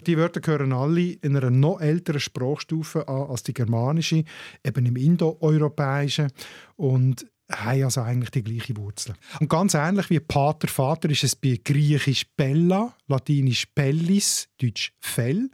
Die 0.05 0.15
Wörter 0.15 0.39
gehören 0.39 0.71
alle 0.71 1.13
in 1.13 1.35
einer 1.35 1.49
noch 1.49 1.81
älteren 1.81 2.19
Sprachstufe 2.19 3.07
an 3.07 3.29
als 3.29 3.41
die 3.41 3.53
germanische, 3.53 4.23
eben 4.63 4.85
im 4.85 4.95
Indoeuropäischen. 4.95 6.31
Und 6.75 7.25
haben 7.51 7.83
also 7.83 8.01
eigentlich 8.01 8.31
die 8.31 8.43
gleiche 8.43 8.75
Wurzel. 8.77 9.15
Und 9.39 9.49
ganz 9.49 9.73
ähnlich 9.73 10.09
wie 10.09 10.19
Pater, 10.19 10.67
Vater 10.67 11.09
ist 11.09 11.23
es 11.23 11.35
bei 11.35 11.59
Griechisch 11.63 12.25
Bella, 12.35 12.95
Latinisch 13.07 13.65
Pellis, 13.67 14.47
Deutsch 14.59 14.93
Fell 14.99 15.49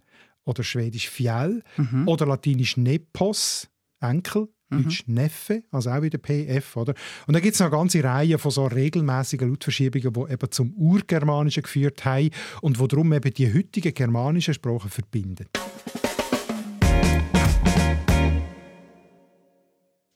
oder 0.45 0.63
Schwedisch 0.63 1.09
Fiel 1.09 1.63
mhm. 1.77 2.07
oder 2.07 2.25
Latinisch 2.25 2.77
Nepos, 2.77 3.67
Enkel, 3.99 4.47
mhm. 4.69 4.83
Deutsch 4.83 5.03
Neffe, 5.07 5.63
also 5.71 5.89
auch 5.89 6.01
wieder 6.01 6.17
PF. 6.17 6.77
Oder? 6.77 6.93
Und 7.25 7.33
dann 7.33 7.41
gibt 7.41 7.55
es 7.55 7.59
noch 7.59 7.67
eine 7.67 7.77
ganze 7.77 8.03
Reihe 8.03 8.37
von 8.37 8.51
so 8.51 8.65
regelmäßigen 8.65 9.49
Lautverschiebungen, 9.49 10.13
die 10.13 10.33
eben 10.33 10.51
zum 10.51 10.73
Urgermanischen 10.73 11.63
geführt 11.63 12.05
haben 12.05 12.29
und 12.61 12.79
wo 12.79 12.87
darum 12.87 13.11
eben 13.13 13.33
die 13.33 13.53
heutigen 13.53 13.93
germanischen 13.93 14.53
Sprachen 14.53 14.89
verbinden. 14.89 15.47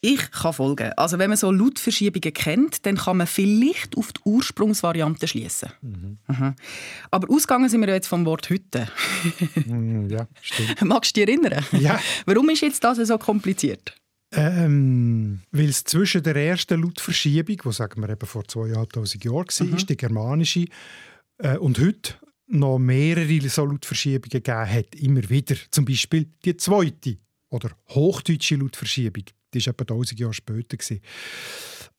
Ich 0.03 0.31
kann 0.31 0.53
folgen. 0.53 0.91
Also 0.97 1.19
wenn 1.19 1.29
man 1.29 1.37
so 1.37 1.51
Lautverschiebungen 1.51 2.33
kennt, 2.33 2.85
dann 2.87 2.97
kann 2.97 3.17
man 3.17 3.27
vielleicht 3.27 3.95
auf 3.95 4.11
die 4.11 4.21
Ursprungsvariante 4.25 5.27
schließen. 5.27 5.69
Mhm. 5.81 6.17
Mhm. 6.27 6.55
Aber 7.11 7.29
ausgegangen 7.29 7.69
sind 7.69 7.81
wir 7.81 7.93
jetzt 7.93 8.07
vom 8.07 8.25
Wort 8.25 8.49
Hütte. 8.49 8.87
Mhm, 9.53 10.09
ja, 10.09 10.27
stimmt. 10.41 10.81
Magst 10.81 11.15
du 11.15 11.23
dich 11.23 11.29
erinnern? 11.29 11.63
Ja. 11.73 11.99
Warum 12.25 12.49
ist 12.49 12.61
jetzt 12.61 12.83
das 12.83 12.97
so 12.97 13.17
kompliziert? 13.19 13.95
Ähm, 14.33 15.41
weil 15.51 15.69
es 15.69 15.83
zwischen 15.83 16.23
der 16.23 16.35
ersten 16.35 16.81
Lautverschiebung, 16.81 17.57
die 17.63 17.71
sagen 17.71 18.01
wir 18.01 18.09
eben 18.09 18.25
vor 18.25 18.43
2'500 18.43 19.25
Jahren 19.25 19.71
war, 19.71 19.77
mhm. 19.77 19.85
die 19.85 19.97
germanische, 19.97 20.65
äh, 21.37 21.57
und 21.57 21.79
heute 21.79 22.15
noch 22.47 22.79
mehrere 22.79 23.49
so 23.49 23.65
Lautverschiebungen 23.65 24.29
gegeben 24.29 24.69
hat, 24.69 24.95
immer 24.95 25.29
wieder. 25.29 25.55
Zum 25.69 25.85
Beispiel 25.85 26.27
die 26.43 26.57
zweite 26.57 27.17
oder 27.49 27.71
hochdeutsche 27.89 28.55
Lautverschiebung. 28.55 29.25
Die 29.53 29.65
war 29.65 29.73
etwa 29.73 29.83
1000 29.83 30.19
Jahre 30.19 30.33
später. 30.33 30.77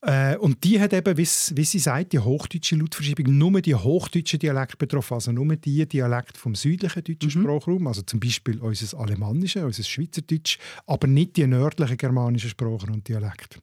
Äh, 0.04 0.36
und 0.38 0.64
die 0.64 0.80
hat 0.80 0.92
eben, 0.92 1.16
wie, 1.16 1.22
wie 1.22 1.64
sie 1.64 1.78
sagt, 1.78 2.12
die 2.12 2.18
hochdeutsche 2.18 2.74
Lautverschiebung 2.74 3.38
nur 3.38 3.60
die 3.60 3.74
hochdeutschen 3.74 4.40
Dialekte 4.40 4.76
betroffen, 4.76 5.14
also 5.14 5.30
nur 5.30 5.54
die 5.54 5.86
Dialekte 5.86 6.40
vom 6.40 6.56
südlichen 6.56 7.04
deutschen 7.04 7.40
mhm. 7.40 7.44
Sprachraum, 7.44 7.86
also 7.86 8.02
zum 8.02 8.18
Beispiel 8.18 8.58
unser 8.58 8.98
Alemannische, 8.98 9.64
unser 9.64 9.84
Schweizerdeutsch, 9.84 10.58
aber 10.86 11.06
nicht 11.06 11.36
die 11.36 11.46
nördlichen 11.46 11.96
germanischen 11.96 12.50
Sprachen 12.50 12.90
und 12.90 13.06
Dialekte. 13.06 13.60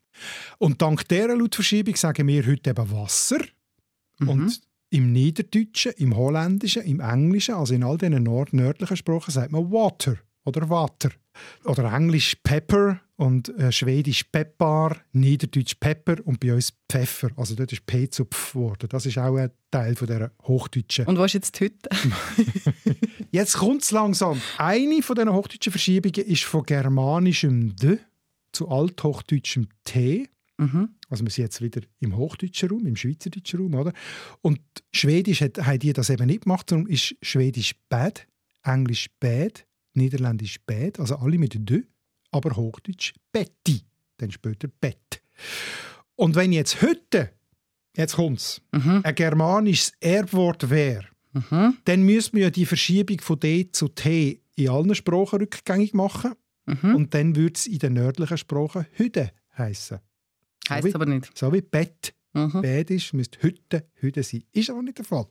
Und 0.60 0.82
dank 0.82 1.08
dieser 1.10 1.36
Lautverschiebung 1.36 1.98
sagen 1.98 2.26
wir 2.28 2.46
heute 2.48 2.70
eben 2.70 2.92
Wasser 2.92 3.40
mhm. 4.20 4.30
und 4.30 4.62
im 4.92 5.12
Niederdeutschen, 5.12 5.92
im 5.98 6.16
Holländischen, 6.16 6.84
im 6.84 7.02
Englischen, 7.02 7.56
also 7.56 7.74
in 7.74 7.84
all 7.84 7.98
diesen 7.98 8.24
nord 8.24 8.54
nördlichen 8.54 8.98
Sprachen, 8.98 9.32
sagt 9.32 9.52
man 9.52 9.70
Water 9.72 10.16
oder 10.46 10.70
Water. 10.70 11.12
Oder 11.66 11.94
Englisch 11.94 12.36
Pepper 12.44 13.00
und 13.16 13.50
äh, 13.58 13.72
Schwedisch 13.72 14.24
Peppar, 14.24 14.98
Niederdeutsch 15.12 15.76
Pepper 15.80 16.18
und 16.26 16.40
bei 16.40 16.54
uns 16.54 16.74
Pfeffer. 16.90 17.30
Also 17.36 17.54
dort 17.54 17.72
ist 17.74 17.86
P 17.86 18.10
zu 18.10 18.26
Pf 18.26 18.54
geworden. 18.54 18.88
Das 18.90 19.06
ist 19.06 19.18
auch 19.18 19.36
ein 19.36 19.52
Teil 19.72 19.96
von 19.96 20.08
dieser 20.08 20.32
Hochdeutschen. 20.44 21.06
Und 21.06 21.18
was 21.18 21.34
ist 21.34 21.34
jetzt 21.34 21.62
heute? 21.62 21.90
jetzt 23.32 23.58
kommt 23.58 23.84
es 23.84 23.92
langsam. 23.92 24.42
Eine 24.58 25.02
von 25.02 25.16
diesen 25.16 25.34
hochdeutschen 25.34 25.72
Verschiebungen 25.72 26.26
ist 26.28 26.44
von 26.44 26.64
germanischem 26.64 27.76
D 27.76 28.00
zu 28.52 28.70
althochdeutschem 28.70 29.68
T. 29.84 30.30
Mhm. 30.58 30.96
Also 31.10 31.26
wir 31.26 31.32
sind 31.32 31.44
jetzt 31.44 31.62
wieder 31.62 31.82
im 32.00 32.16
hochdeutschen 32.16 32.70
Raum, 32.70 32.86
im 32.86 32.96
schweizerdeutschen 32.96 33.60
Raum. 33.60 33.76
Oder? 33.76 33.94
Und 34.42 34.62
Schwedisch 34.94 35.42
hat, 35.42 35.58
haben 35.58 35.80
die 35.80 35.94
das 35.94 36.10
eben 36.10 36.26
nicht 36.26 36.44
gemacht, 36.44 36.70
sondern 36.70 36.92
ist 36.92 37.16
Schwedisch 37.22 37.76
Bad, 37.90 38.28
Englisch 38.64 39.10
Bad, 39.20 39.66
Niederländisch 40.00 40.60
Bad, 40.66 41.00
also 41.00 41.16
alle 41.18 41.38
mit 41.38 41.56
D 41.58 41.84
aber 42.32 42.56
Hochdeutsch 42.56 43.14
Betty, 43.32 43.82
dann 44.18 44.32
später 44.32 44.68
Bett. 44.68 45.22
Und 46.16 46.36
wenn 46.36 46.52
jetzt 46.52 46.82
heute, 46.82 47.32
jetzt 47.96 48.16
kommt's, 48.16 48.62
mhm. 48.72 49.02
ein 49.04 49.16
germanisches 49.16 49.94
Erbwort 50.00 50.70
wäre, 50.70 51.06
mhm. 51.34 51.78
dann 51.86 52.04
müsste 52.04 52.36
man 52.36 52.44
ja 52.44 52.50
die 52.50 52.66
Verschiebung 52.66 53.20
von 53.22 53.40
D 53.40 53.72
zu 53.72 53.88
T 53.88 54.42
in 54.56 54.70
allen 54.70 54.94
Sprachen 54.96 55.40
rückgängig 55.40 55.94
machen. 55.94 56.34
Mhm. 56.66 56.96
Und 56.96 57.14
dann 57.14 57.36
würde 57.36 57.54
es 57.56 57.68
in 57.68 57.80
den 57.80 57.94
nördlichen 57.94 58.38
Sprachen 58.38 58.86
Hüde 58.92 59.32
heißen. 59.58 60.00
Heißt 60.70 60.90
so 60.90 60.96
aber 60.96 61.06
nicht. 61.06 61.36
So 61.38 61.52
wie 61.52 61.62
Bett. 61.62 62.14
Mhm. 62.34 62.62
Bett 62.62 62.92
ist, 62.92 63.14
müsste 63.14 63.42
Hütte 63.42 63.88
Hütte 63.96 64.22
sein. 64.22 64.44
Ist 64.52 64.70
aber 64.70 64.84
nicht 64.84 65.00
der 65.00 65.06
Fall. 65.06 65.28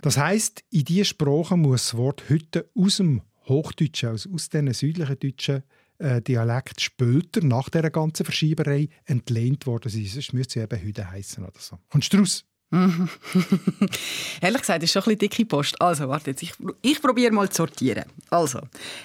Das 0.00 0.16
heißt, 0.16 0.64
in 0.70 0.84
diesen 0.84 1.04
Sprachen 1.06 1.60
muss 1.60 1.88
das 1.88 1.96
Wort 1.96 2.28
Hütte 2.28 2.70
aus 2.74 2.98
dem 2.98 3.22
Hochdeutschen, 3.46 4.10
also 4.10 4.30
aus 4.32 4.48
diesen 4.48 4.72
südlichen 4.72 5.18
Deutschen, 5.18 5.62
äh, 5.98 6.20
Dialekt 6.20 6.80
später, 6.80 7.44
nach 7.44 7.68
dieser 7.68 7.90
ganzen 7.90 8.24
Verschieberei, 8.24 8.88
entlehnt 9.04 9.66
worden 9.66 9.90
sind. 9.90 10.08
Sonst 10.08 10.32
müsste 10.32 10.54
sie 10.54 10.64
eben 10.64 10.86
heute 10.86 11.10
heißen 11.10 11.44
oder 11.44 11.60
so. 11.60 11.78
Kommst 11.88 12.12
du 12.12 12.18
raus? 12.18 12.44
Ehrlich 14.40 14.60
gesagt, 14.60 14.82
das 14.82 14.90
ist 14.90 14.92
schon 14.92 15.12
ein 15.12 15.18
dicke 15.18 15.44
Post. 15.44 15.80
Also, 15.80 16.08
warte 16.08 16.30
jetzt, 16.30 16.42
ich, 16.42 16.52
ich 16.82 17.00
probiere 17.00 17.32
mal 17.32 17.48
zu 17.48 17.58
sortieren. 17.58 18.04
Also, 18.30 18.60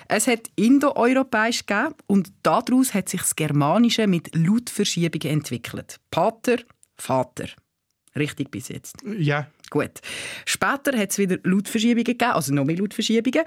es 0.07 0.25
hat 0.27 0.49
Indoeuropäisch 0.55 1.65
gegeben 1.65 1.93
und 2.07 2.31
daraus 2.41 2.93
hat 2.93 3.09
sich 3.09 3.21
das 3.21 3.35
Germanische 3.35 4.07
mit 4.07 4.35
Lautverschiebungen 4.35 5.37
entwickelt. 5.37 5.99
Pater, 6.09 6.57
Vater. 6.95 7.49
Richtig 8.15 8.49
bis 8.49 8.69
jetzt? 8.69 8.95
Ja. 9.05 9.47
Gut. 9.69 10.01
Später 10.45 10.97
hat 10.97 11.11
es 11.11 11.19
wieder 11.19 11.37
Lautverschiebungen 11.43 12.05
gegeben, 12.05 12.31
also 12.31 12.53
noch 12.53 12.65
mehr 12.65 12.77
Lautverschiebungen 12.77 13.43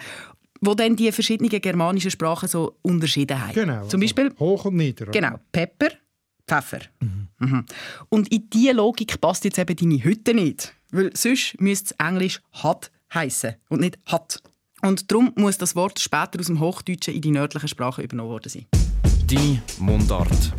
wo 0.63 0.75
dann 0.75 0.97
die 0.97 1.13
verschiedenen 1.13 1.51
germanischen 1.61 2.11
Sprachen 2.11 2.49
so 2.49 2.79
unterschieden 2.83 3.39
haben. 3.39 3.53
Genau. 3.53 3.87
Zum 3.87 4.01
Beispiel 4.01 4.29
also 4.29 4.39
hoch 4.39 4.65
und 4.65 4.77
nieder. 4.77 5.03
Oder? 5.09 5.13
Genau. 5.13 5.39
Pepper, 5.51 5.89
Pfeffer. 6.47 6.81
Mhm. 7.01 7.29
Mhm. 7.39 7.67
Und 8.09 8.33
in 8.33 8.49
diese 8.49 8.73
Logik 8.73 9.21
passt 9.21 9.45
jetzt 9.45 9.59
eben 9.59 9.77
deine 9.77 10.03
Hütte 10.03 10.33
nicht, 10.33 10.73
weil 10.91 11.11
sonst 11.15 11.61
müsste 11.61 11.95
es 11.99 12.07
Englisch 12.07 12.41
hat 12.53 12.91
heißen 13.13 13.57
und 13.69 13.81
nicht 13.81 13.99
hat. 14.07 14.41
Und 14.81 15.11
darum 15.11 15.33
muss 15.37 15.59
das 15.59 15.77
Wort 15.77 15.99
später 15.99 16.41
aus 16.41 16.47
dem 16.47 16.61
Hochdeutschen 16.61 17.15
in 17.15 17.21
die 17.21 17.31
nördlichen 17.31 17.69
Sprachen 17.69 18.05
übernommen 18.05 18.31
worden 18.31 18.49
sein. 18.49 18.67
Die 19.27 19.61
Mundart. 19.79 20.53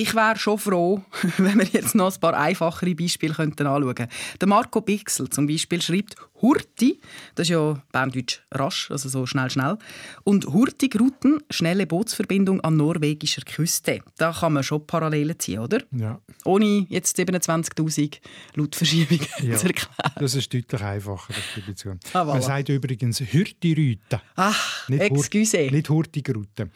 Ich 0.00 0.14
wäre 0.14 0.38
schon 0.38 0.58
froh, 0.58 1.02
wenn 1.38 1.58
wir 1.58 1.66
jetzt 1.66 1.94
noch 1.94 2.14
ein 2.14 2.20
paar 2.20 2.34
einfachere 2.34 2.94
Beispiele 2.94 3.34
könnten 3.34 3.66
anschauen 3.66 3.94
könnten. 3.94 4.14
Der 4.40 4.48
Marco 4.48 4.80
Bixel 4.80 5.28
zum 5.28 5.46
Beispiel 5.46 5.82
schreibt 5.82 6.14
Hurti, 6.40 7.00
das 7.34 7.46
ist 7.46 7.50
ja 7.50 7.82
Berndeutsch 7.92 8.40
rasch, 8.52 8.90
also 8.90 9.08
so 9.08 9.26
schnell, 9.26 9.50
schnell. 9.50 9.78
Und 10.24 10.46
Hurtigruten, 10.46 11.40
schnelle 11.50 11.86
Bootsverbindung 11.86 12.60
an 12.60 12.76
norwegischer 12.76 13.42
Küste. 13.42 14.00
Da 14.16 14.32
kann 14.32 14.52
man 14.52 14.62
schon 14.62 14.86
Parallelen 14.86 15.38
ziehen, 15.38 15.60
oder? 15.60 15.82
Ja. 15.90 16.20
Ohne 16.44 16.86
jetzt 16.88 17.18
27'000 17.18 18.18
Lautverschiebungen 18.54 19.26
ja, 19.42 19.56
zu 19.56 19.66
erklären. 19.66 20.12
Das 20.16 20.34
ist 20.34 20.52
deutlich 20.52 20.82
einfacher, 20.82 21.32
das. 21.66 21.86
Ah, 22.12 22.22
voilà. 22.22 22.26
Man 22.34 22.42
sagt 22.42 22.68
übrigens 22.68 23.20
Hurtirüte. 23.20 24.20
Ach, 24.36 24.88
nicht 24.88 25.02
excuse. 25.02 25.64
Hur 25.64 25.70
nicht 25.70 25.88
Hurtigrute. 25.88 26.70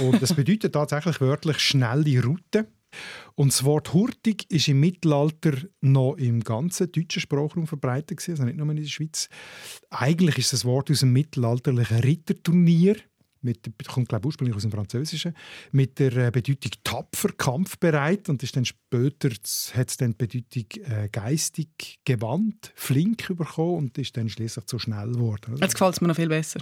Und 0.00 0.22
das 0.22 0.34
bedeutet 0.34 0.72
tatsächlich 0.72 1.20
wörtlich 1.20 1.58
schnelle 1.58 2.22
Route. 2.22 2.66
Und 3.34 3.52
das 3.52 3.64
Wort 3.64 3.92
Hurtig 3.92 4.50
ist 4.50 4.68
im 4.68 4.80
Mittelalter 4.80 5.52
noch 5.80 6.14
im 6.16 6.40
ganzen 6.40 6.90
deutschen 6.92 7.20
Sprachraum 7.20 7.66
verbreitet, 7.66 8.26
also 8.28 8.44
nicht 8.44 8.56
nur 8.56 8.70
in 8.70 8.76
der 8.76 8.84
Schweiz. 8.84 9.28
Eigentlich 9.90 10.38
ist 10.38 10.52
das 10.52 10.64
Wort 10.64 10.90
aus 10.90 11.00
dem 11.00 11.12
mittelalterlichen 11.12 12.00
Ritterturnier, 12.00 12.96
mit, 13.42 13.70
kommt 13.88 14.08
glaube 14.08 14.22
ich, 14.22 14.26
ursprünglich 14.26 14.56
aus 14.56 14.62
dem 14.62 14.70
Französischen, 14.70 15.34
mit 15.72 15.98
der 15.98 16.14
äh, 16.16 16.30
Bedeutung 16.30 16.72
tapfer, 16.84 17.32
kampfbereit 17.32 18.28
und 18.28 18.42
ist 18.42 18.54
dann 18.56 18.64
später 18.64 19.30
hat 19.30 19.88
es 19.88 19.96
dann 19.96 20.12
die 20.12 20.26
Bedeutung 20.26 20.84
äh, 20.84 21.08
geistig, 21.08 22.00
gewandt, 22.04 22.72
flink 22.74 23.28
bekommen 23.28 23.76
und 23.76 23.98
ist 23.98 24.16
dann 24.16 24.28
schließlich 24.28 24.66
zu 24.66 24.78
schnell 24.78 25.12
geworden. 25.12 25.56
Jetzt 25.56 25.74
gefällt 25.74 25.94
es 25.94 26.00
mir 26.00 26.08
noch 26.08 26.16
viel 26.16 26.28
besser. 26.28 26.60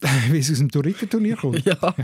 Wie 0.30 0.38
es 0.38 0.50
aus 0.50 0.58
dem 0.58 0.68
Ritterturnier 0.68 1.36
kommt? 1.36 1.64
ja. 1.64 1.76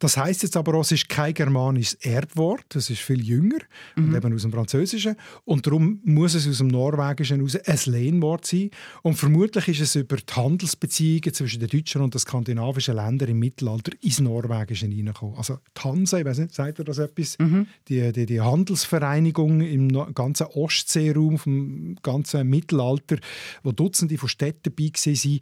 Das 0.00 0.16
heißt 0.16 0.42
jetzt 0.42 0.56
aber 0.56 0.74
auch, 0.74 0.80
es 0.80 0.92
ist 0.92 1.08
kein 1.08 1.34
germanisches 1.34 1.94
Erbwort, 1.94 2.74
es 2.74 2.88
ist 2.88 3.02
viel 3.02 3.22
jünger 3.22 3.58
mhm. 3.96 4.08
und 4.08 4.16
eben 4.16 4.34
aus 4.34 4.42
dem 4.42 4.50
Französischen 4.50 5.14
und 5.44 5.66
darum 5.66 6.00
muss 6.04 6.34
es 6.34 6.48
aus 6.48 6.58
dem 6.58 6.68
Norwegischen 6.68 7.36
heraus 7.36 7.56
ein 7.56 7.92
Lehnwort 7.92 8.46
sein 8.46 8.70
und 9.02 9.14
vermutlich 9.14 9.68
ist 9.68 9.80
es 9.80 9.96
über 9.96 10.16
die 10.16 10.32
Handelsbeziehungen 10.32 11.34
zwischen 11.34 11.60
den 11.60 11.68
deutschen 11.68 12.00
und 12.00 12.14
den 12.14 12.18
skandinavischen 12.18 12.96
Ländern 12.96 13.28
im 13.28 13.38
Mittelalter 13.38 13.92
ins 14.00 14.20
Norwegische 14.20 14.86
hineingekommen. 14.86 15.36
Also 15.36 15.58
die 15.76 15.80
Hanse, 15.82 16.20
ich 16.20 16.24
weiß 16.24 16.38
nicht, 16.38 16.54
sagt 16.54 16.78
ihr 16.78 16.84
das 16.84 16.98
etwas? 16.98 17.38
Mhm. 17.38 17.66
Die, 17.88 18.10
die, 18.12 18.24
die 18.24 18.40
Handelsvereinigung 18.40 19.60
im 19.60 19.88
ganzen 20.14 20.46
Ostseeraum, 20.46 21.38
vom 21.38 21.96
ganzen 22.02 22.48
Mittelalter, 22.48 23.18
wo 23.62 23.72
Dutzende 23.72 24.16
von 24.16 24.30
Städten 24.30 24.62
dabei 24.62 24.90
waren, 24.94 25.40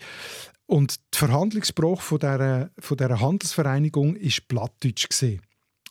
und 0.68 1.00
der 1.14 1.28
Verhandlungsspruch 1.28 2.02
von 2.02 2.18
dieser, 2.18 2.70
von 2.78 2.96
dieser 2.98 3.20
Handelsvereinigung 3.20 4.16
ist 4.16 4.46
Plattdeutsch. 4.48 5.08
Gewesen. 5.08 5.40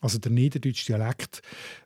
Also 0.01 0.19
der 0.19 0.31
niederdeutsche 0.31 0.85
Dialekt. 0.85 1.41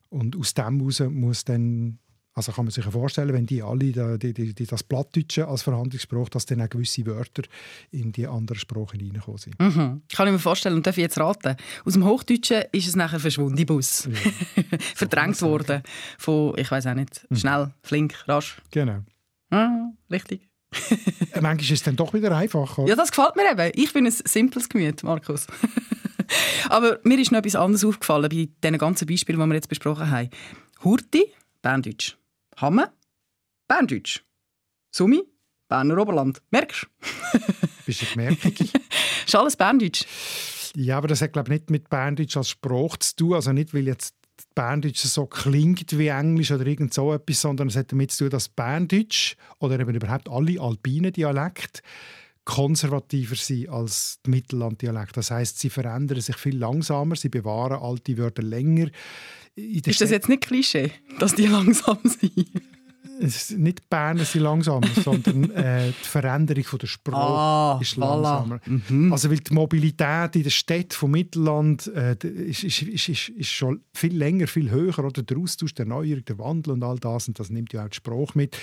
Und 0.10 0.36
aus 0.36 0.54
dem 0.54 0.80
heraus 0.80 1.00
muss 1.10 1.46
dann 1.46 2.00
Also 2.34 2.52
kann 2.52 2.66
man 2.66 2.72
sich 2.72 2.84
vorstellen, 2.84 3.34
wenn 3.34 3.46
die 3.46 3.64
alle 3.64 4.18
die, 4.18 4.34
die, 4.34 4.54
die, 4.54 4.66
das 4.66 4.84
Plattdeutsche 4.84 5.48
als 5.48 5.62
Verhandlungsspruch, 5.62 6.28
dass 6.28 6.46
dann 6.46 6.62
auch 6.62 6.70
gewisse 6.70 7.06
Wörter 7.06 7.44
in 7.92 8.12
die 8.12 8.28
anderen 8.28 8.60
Sprachen 8.60 9.00
hineinkommen 9.00 9.38
sind. 9.38 9.58
Mhm. 9.58 10.02
Kann 10.14 10.28
ich 10.28 10.34
mir 10.34 10.40
vorstellen 10.40 10.76
und 10.76 10.86
darf 10.86 10.98
ich 10.98 11.04
jetzt 11.04 11.18
raten. 11.18 11.56
Aus 11.86 11.94
dem 11.94 12.04
Hochdeutschen 12.04 12.64
ist 12.74 12.90
es 12.90 12.98
nachher 12.98 13.22
verschwunden, 13.22 13.66
Bus. 13.66 14.10
Ja. 14.12 14.32
Verdrängt 14.96 15.42
worden 15.42 15.82
von, 16.18 16.58
ich 16.58 16.70
weiß 16.70 16.88
auch 16.88 16.94
nicht, 16.94 17.26
mhm. 17.30 17.36
schnell, 17.38 17.74
flink, 17.84 18.28
rasch. 18.28 18.62
Genau. 18.72 19.00
Ah, 19.50 19.92
richtig. 20.10 20.51
Manchmal 21.42 21.60
ist 21.60 21.72
es 21.72 21.84
dann 21.84 21.96
doch 21.96 22.14
wieder 22.14 22.36
einfacher. 22.36 22.86
Ja, 22.88 22.96
das 22.96 23.12
gefällt 23.12 23.36
mir 23.36 23.52
eben. 23.52 23.72
Ich 23.76 23.94
bin 23.94 24.06
ein 24.06 24.12
simples 24.12 24.70
Gemüt, 24.70 25.04
Markus. 25.04 25.48
Aber 26.70 27.00
mir 27.04 27.20
ist 27.20 27.32
noch 27.32 27.40
etwas 27.40 27.56
anderes 27.56 27.84
aufgefallen 27.84 28.30
bei 28.30 28.50
diesen 28.64 28.78
ganzen 28.78 29.08
Beispielen, 29.08 29.40
die 29.40 29.46
wir 29.46 29.56
jetzt 29.56 29.68
besprochen 29.68 30.10
haben. 30.10 30.30
Hurti, 30.84 31.32
Berndeutsch. 31.62 32.16
Hamme, 32.58 32.92
Berndeutsch. 33.68 34.24
Sumi, 34.92 35.24
Berner 35.68 35.98
Oberland. 35.98 36.42
Merkst 36.52 36.88
du? 37.34 37.40
Bist 37.86 38.02
du 38.02 38.06
gemerkt? 38.06 38.46
ist 39.26 39.36
alles 39.36 39.56
Berndeutsch? 39.56 40.06
Ja, 40.76 40.98
aber 40.98 41.08
das 41.08 41.22
hat 41.22 41.34
glaube 41.34 41.48
ich 41.48 41.60
nicht 41.60 41.70
mit 41.70 41.90
Berndeutsch 41.90 42.38
als 42.38 42.50
Spruch 42.50 42.98
zu 42.98 43.16
tun. 43.16 43.34
Also 43.34 43.52
nicht, 43.52 43.74
weil 43.74 43.88
jetzt 43.88 44.16
Berndeutsch 44.56 45.06
so 45.06 45.26
klingt 45.26 45.98
wie 45.98 46.08
Englisch 46.08 46.52
oder 46.52 46.66
irgend 46.66 46.94
so 46.94 47.14
etwas, 47.14 47.42
sondern 47.42 47.68
es 47.70 47.76
hat 47.76 47.92
damit 47.92 48.12
zu 48.12 48.26
tun, 48.26 48.32
dass 48.32 48.50
Berndeutsch 48.50 49.36
oder 49.60 49.80
eben 49.80 49.96
überhaupt 49.96 50.30
alle 50.30 50.60
alpinen 50.60 51.14
Dialekte 51.14 51.82
konservativer 52.44 53.36
sind 53.36 53.70
als 53.70 54.20
die 54.26 54.32
Mittellanddialekte. 54.32 55.14
Das 55.14 55.32
heißt, 55.32 55.60
sie 55.60 55.70
verändern 55.70 56.22
sich 56.22 56.38
viel 56.38 56.58
langsamer, 56.58 57.16
sie 57.16 57.30
bewahren 57.30 57.82
alte 57.82 58.18
Wörter 58.18 58.44
länger. 58.44 58.90
Ist 59.56 60.02
das 60.02 60.10
jetzt 60.10 60.30
nicht 60.30 60.44
Klischee, 60.44 60.92
dass 61.20 61.36
die 61.36 61.46
langsam 61.48 62.00
sind? 62.04 62.50
Nicht 63.58 63.90
Berner 63.90 64.26
sind 64.26 64.42
langsamer, 64.42 64.88
sondern 65.04 65.52
äh, 65.52 65.92
die 65.92 66.08
Veränderung 66.08 66.64
von 66.64 66.80
der 66.80 66.88
Sprache 66.88 67.18
ah, 67.18 67.80
ist 67.82 67.96
langsamer. 67.96 68.58
Voilà. 68.58 68.82
Mhm. 68.90 69.14
Also 69.14 69.30
weil 69.30 69.38
die 69.38 69.54
Mobilität 69.54 70.36
in 70.36 70.44
der 70.44 70.50
Stadt 70.50 70.94
vom 70.94 71.12
Mittelland 71.12 71.88
äh, 71.88 72.16
ist, 72.24 72.64
ist, 72.64 72.82
ist, 72.82 73.30
ist, 73.30 73.50
schon 73.50 73.82
viel 73.94 74.16
länger, 74.18 74.48
viel 74.48 74.72
höher. 74.72 74.98
Oder 75.00 75.24
der 75.24 75.38
Austausch, 75.38 75.74
der 75.74 75.86
Neuerung, 75.86 76.26
der 76.26 76.40
Wandel 76.40 76.74
und 76.74 76.84
all 76.84 76.98
das. 76.98 77.28
Und 77.28 77.40
das 77.40 77.50
nimmt 77.50 77.74
ja 77.74 77.86
auch 77.86 77.90
die 77.90 77.98
Sprache 77.98 78.32
mit. 78.36 78.58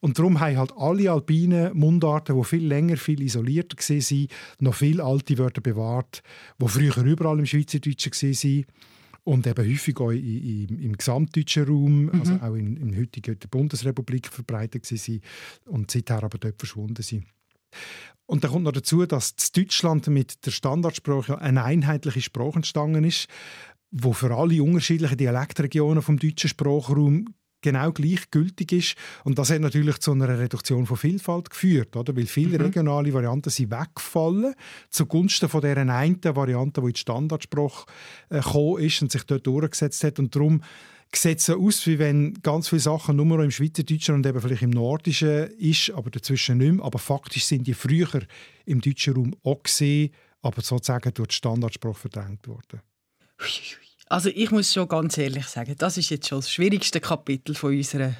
Und 0.00 0.18
darum 0.18 0.40
haben 0.40 0.56
halt 0.56 0.72
alle 0.76 1.10
alpinen 1.10 1.76
Mundarten, 1.76 2.36
die 2.36 2.44
viel 2.44 2.66
länger, 2.66 2.96
viel 2.96 3.22
isolierter 3.22 3.76
waren, 3.76 4.28
noch 4.60 4.74
viele 4.74 5.04
alte 5.04 5.38
Wörter 5.38 5.60
bewahrt, 5.60 6.22
die 6.60 6.68
früher 6.68 6.96
überall 7.04 7.38
im 7.38 7.46
Schweizerdeutschen 7.46 8.12
waren 8.12 8.64
und 9.26 9.46
eben 9.46 9.68
häufig 9.68 9.98
auch 9.98 10.10
in, 10.10 10.68
in, 10.68 10.78
im 10.80 10.96
gesamtdeutschen 10.96 11.64
Raum, 11.64 12.02
mhm. 12.04 12.20
also 12.20 12.34
auch 12.36 12.54
in, 12.54 12.76
in 12.76 12.96
heutigen 12.96 13.36
Bundesrepublik 13.50 14.28
verbreitet 14.28 14.90
waren 14.90 15.20
und 15.66 15.90
seither 15.90 16.22
aber 16.22 16.38
dort 16.38 16.58
verschwunden 16.58 17.02
sind. 17.02 17.26
Und 18.26 18.44
da 18.44 18.48
kommt 18.48 18.64
noch 18.64 18.72
dazu, 18.72 19.04
dass 19.04 19.30
in 19.30 19.62
Deutschland 19.62 20.06
mit 20.06 20.46
der 20.46 20.52
Standardsprache 20.52 21.40
eine 21.40 21.64
einheitliche 21.64 22.20
Sprache 22.20 22.56
entstanden 22.56 23.02
ist, 23.02 23.26
wo 23.90 24.12
für 24.12 24.32
alle 24.34 24.62
unterschiedlichen 24.62 25.18
Dialektregionen 25.18 26.02
vom 26.02 26.18
deutschen 26.18 26.48
Sprachraum 26.48 27.34
genau 27.66 27.90
gleichgültig 27.90 28.72
ist. 28.72 28.94
Und 29.24 29.38
das 29.38 29.50
hat 29.50 29.60
natürlich 29.60 29.98
zu 29.98 30.12
einer 30.12 30.38
Reduktion 30.38 30.86
von 30.86 30.96
Vielfalt 30.96 31.50
geführt, 31.50 31.96
oder? 31.96 32.16
weil 32.16 32.26
viele 32.26 32.58
mhm. 32.58 32.66
regionale 32.66 33.12
Varianten 33.12 33.50
sind 33.50 33.72
weggefallen 33.72 34.54
zugunsten 34.88 35.48
von 35.48 35.60
dieser 35.60 35.76
einen 35.76 36.22
Variante, 36.22 36.80
die 36.80 36.86
in 36.86 36.92
die 36.92 37.00
Standardsprache 37.00 37.86
äh, 38.30 38.40
gekommen 38.40 38.78
ist 38.78 39.02
und 39.02 39.10
sich 39.10 39.24
dort 39.24 39.46
durchgesetzt 39.46 40.04
hat. 40.04 40.20
Und 40.20 40.34
darum 40.34 40.62
sieht 41.12 41.40
es 41.40 41.46
so 41.46 41.60
aus, 41.60 41.84
wie 41.86 41.98
wenn 41.98 42.34
ganz 42.42 42.68
viele 42.68 42.80
Sachen 42.80 43.16
nur 43.16 43.26
noch 43.26 43.40
im 43.40 43.50
Schweizerdeutschen 43.50 44.14
und 44.14 44.26
eben 44.26 44.40
vielleicht 44.40 44.62
im 44.62 44.70
Nordischen 44.70 45.48
ist, 45.58 45.90
aber 45.90 46.10
dazwischen 46.10 46.58
nicht 46.58 46.74
mehr. 46.74 46.84
Aber 46.84 47.00
faktisch 47.00 47.46
sind 47.46 47.66
die 47.66 47.74
früher 47.74 48.22
im 48.64 48.80
deutschen 48.80 49.14
Raum 49.14 49.34
auch 49.42 49.62
gesehen, 49.62 50.12
aber 50.42 50.62
sozusagen 50.62 51.12
durch 51.14 51.28
die 51.28 51.34
Standardsprache 51.34 52.08
verdrängt 52.08 52.46
worden. 52.46 52.80
Also 54.08 54.30
ich 54.32 54.50
muss 54.50 54.72
schon 54.72 54.88
ganz 54.88 55.18
ehrlich 55.18 55.46
sagen, 55.46 55.74
das 55.78 55.96
ist 55.96 56.10
jetzt 56.10 56.28
schon 56.28 56.38
das 56.38 56.50
schwierigste 56.50 57.00
Kapitel 57.00 57.54
von 57.54 57.76
unserer 57.76 58.14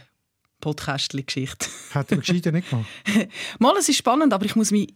Podcast-Geschichte. 0.60 1.66
Hat 1.92 2.10
er 2.10 2.18
gescheiter 2.18 2.50
nicht 2.50 2.68
gemacht? 2.68 2.88
Mal, 3.58 3.76
es 3.78 3.88
ist 3.88 3.98
spannend, 3.98 4.32
aber 4.32 4.44
ich 4.44 4.56
muss 4.56 4.72
mich 4.72 4.92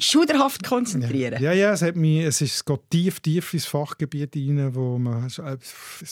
schuderhaft 0.00 0.64
konzentrieren. 0.64 1.40
Ja, 1.40 1.52
ja, 1.52 1.72
es, 1.72 1.82
hat 1.82 1.94
mich, 1.94 2.24
es, 2.24 2.40
ist, 2.40 2.54
es 2.56 2.64
geht 2.64 2.90
tief, 2.90 3.20
tief 3.20 3.54
ins 3.54 3.66
Fachgebiet 3.66 4.34
rein, 4.34 4.74
wo 4.74 4.98
man, 4.98 5.26
es 5.26 5.40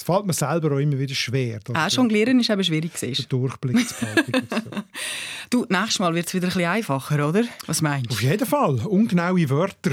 fällt 0.04 0.24
mir 0.24 0.32
selber 0.32 0.76
auch 0.76 0.78
immer 0.78 0.98
wieder 1.00 1.16
schwer. 1.16 1.58
Auch 1.74 1.88
jonglieren 1.88 2.38
ist 2.38 2.50
eben 2.50 2.62
schwierig. 2.62 2.92
Den 2.94 3.14
Durchblick 3.28 3.88
zu 3.88 3.94
behalten. 3.98 4.32
du, 5.50 5.66
nächstes 5.68 5.98
Mal 5.98 6.14
wird 6.14 6.28
es 6.28 6.34
wieder 6.34 6.46
ein 6.46 6.52
bisschen 6.52 6.70
einfacher, 6.70 7.28
oder? 7.28 7.42
Was 7.66 7.82
meinst 7.82 8.08
du? 8.10 8.14
Auf 8.14 8.22
jeden 8.22 8.46
Fall. 8.46 8.86
Ungenaue 8.86 9.50
Wörter. 9.50 9.90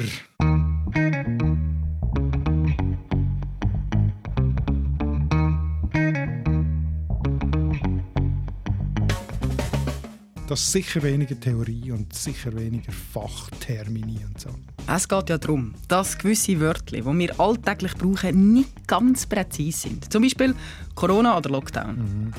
Das 10.49 10.62
ist 10.62 10.71
sicher 10.71 11.03
weniger 11.03 11.39
Theorie 11.39 11.91
und 11.91 12.12
sicher 12.12 12.51
weniger 12.55 12.91
Fachtermini 12.91 14.25
und 14.25 14.39
so. 14.39 14.49
Es 14.91 15.07
geht 15.07 15.29
ja 15.29 15.38
darum, 15.38 15.75
dass 15.88 16.17
gewisse 16.17 16.59
Wörter, 16.59 16.97
die 16.97 17.05
wir 17.05 17.39
alltäglich 17.39 17.93
brauchen, 17.93 18.53
nicht 18.53 18.88
ganz 18.88 19.27
präzise 19.27 19.81
sind. 19.81 20.12
Zum 20.12 20.23
Beispiel 20.23 20.55
Corona 20.95 21.38
oder 21.38 21.51
Lockdown. 21.51 21.97
Mhm. 21.97 22.33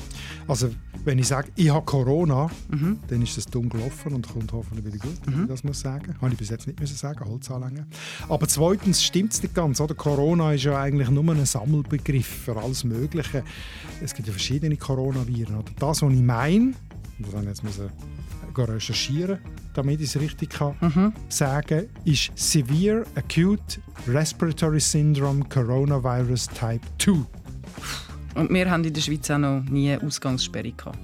Also 0.45 0.71
wenn 1.05 1.19
ich 1.19 1.27
sage, 1.29 1.53
ich 1.55 1.69
habe 1.69 1.85
Corona, 1.85 2.49
mhm. 2.69 2.99
dann 3.07 3.21
ist 3.21 3.37
das 3.37 3.45
dumm 3.45 3.69
gelaufen 3.69 4.13
und 4.13 4.27
kommt 4.27 4.51
hoffentlich 4.51 4.87
wieder 4.87 4.97
gut, 4.97 5.17
wenn 5.25 5.37
mhm. 5.37 5.41
ich 5.43 5.47
das 5.47 5.63
muss 5.63 5.79
sagen. 5.79 6.13
Habe 6.19 6.33
ich 6.33 6.37
bis 6.37 6.49
jetzt 6.49 6.67
nicht 6.67 6.81
müssen 6.81 6.97
sagen, 6.97 7.23
Holzanlänge. 7.23 7.87
Aber 8.27 8.45
zweitens 8.45 9.01
stimmt 9.01 9.31
es 9.31 9.41
nicht 9.41 9.55
ganz. 9.55 9.79
Oder? 9.79 9.95
Corona 9.95 10.51
ist 10.51 10.65
ja 10.65 10.77
eigentlich 10.77 11.09
nur 11.09 11.23
ein 11.33 11.45
Sammelbegriff 11.45 12.27
für 12.27 12.57
alles 12.57 12.83
Mögliche. 12.83 13.45
Es 14.01 14.13
gibt 14.13 14.27
ja 14.27 14.33
verschiedene 14.33 14.75
Coronaviren. 14.75 15.55
Oder 15.55 15.71
das, 15.79 16.01
was 16.01 16.11
ich 16.11 16.21
meine, 16.21 16.73
muss 17.17 17.31
dann 17.31 17.45
jetzt 17.45 17.63
müssen 17.63 17.89
recherchieren, 18.57 19.39
damit 19.73 20.01
ich 20.01 20.13
es 20.13 20.19
richtig 20.19 20.49
kann 20.49 20.75
mhm. 20.81 21.13
sagen 21.29 21.87
ist 22.05 22.31
Severe 22.35 23.05
Acute 23.15 23.79
Respiratory 24.07 24.79
Syndrome 24.79 25.43
Coronavirus 25.45 26.47
Type 26.49 26.81
2. 26.99 27.25
Und 28.35 28.49
wir 28.49 28.69
haben 28.69 28.83
in 28.83 28.93
der 28.93 29.01
Schweiz 29.01 29.29
auch 29.29 29.37
noch 29.37 29.63
nie 29.63 29.95
Ausgangssperre 29.97 30.71
gehabt. 30.71 30.99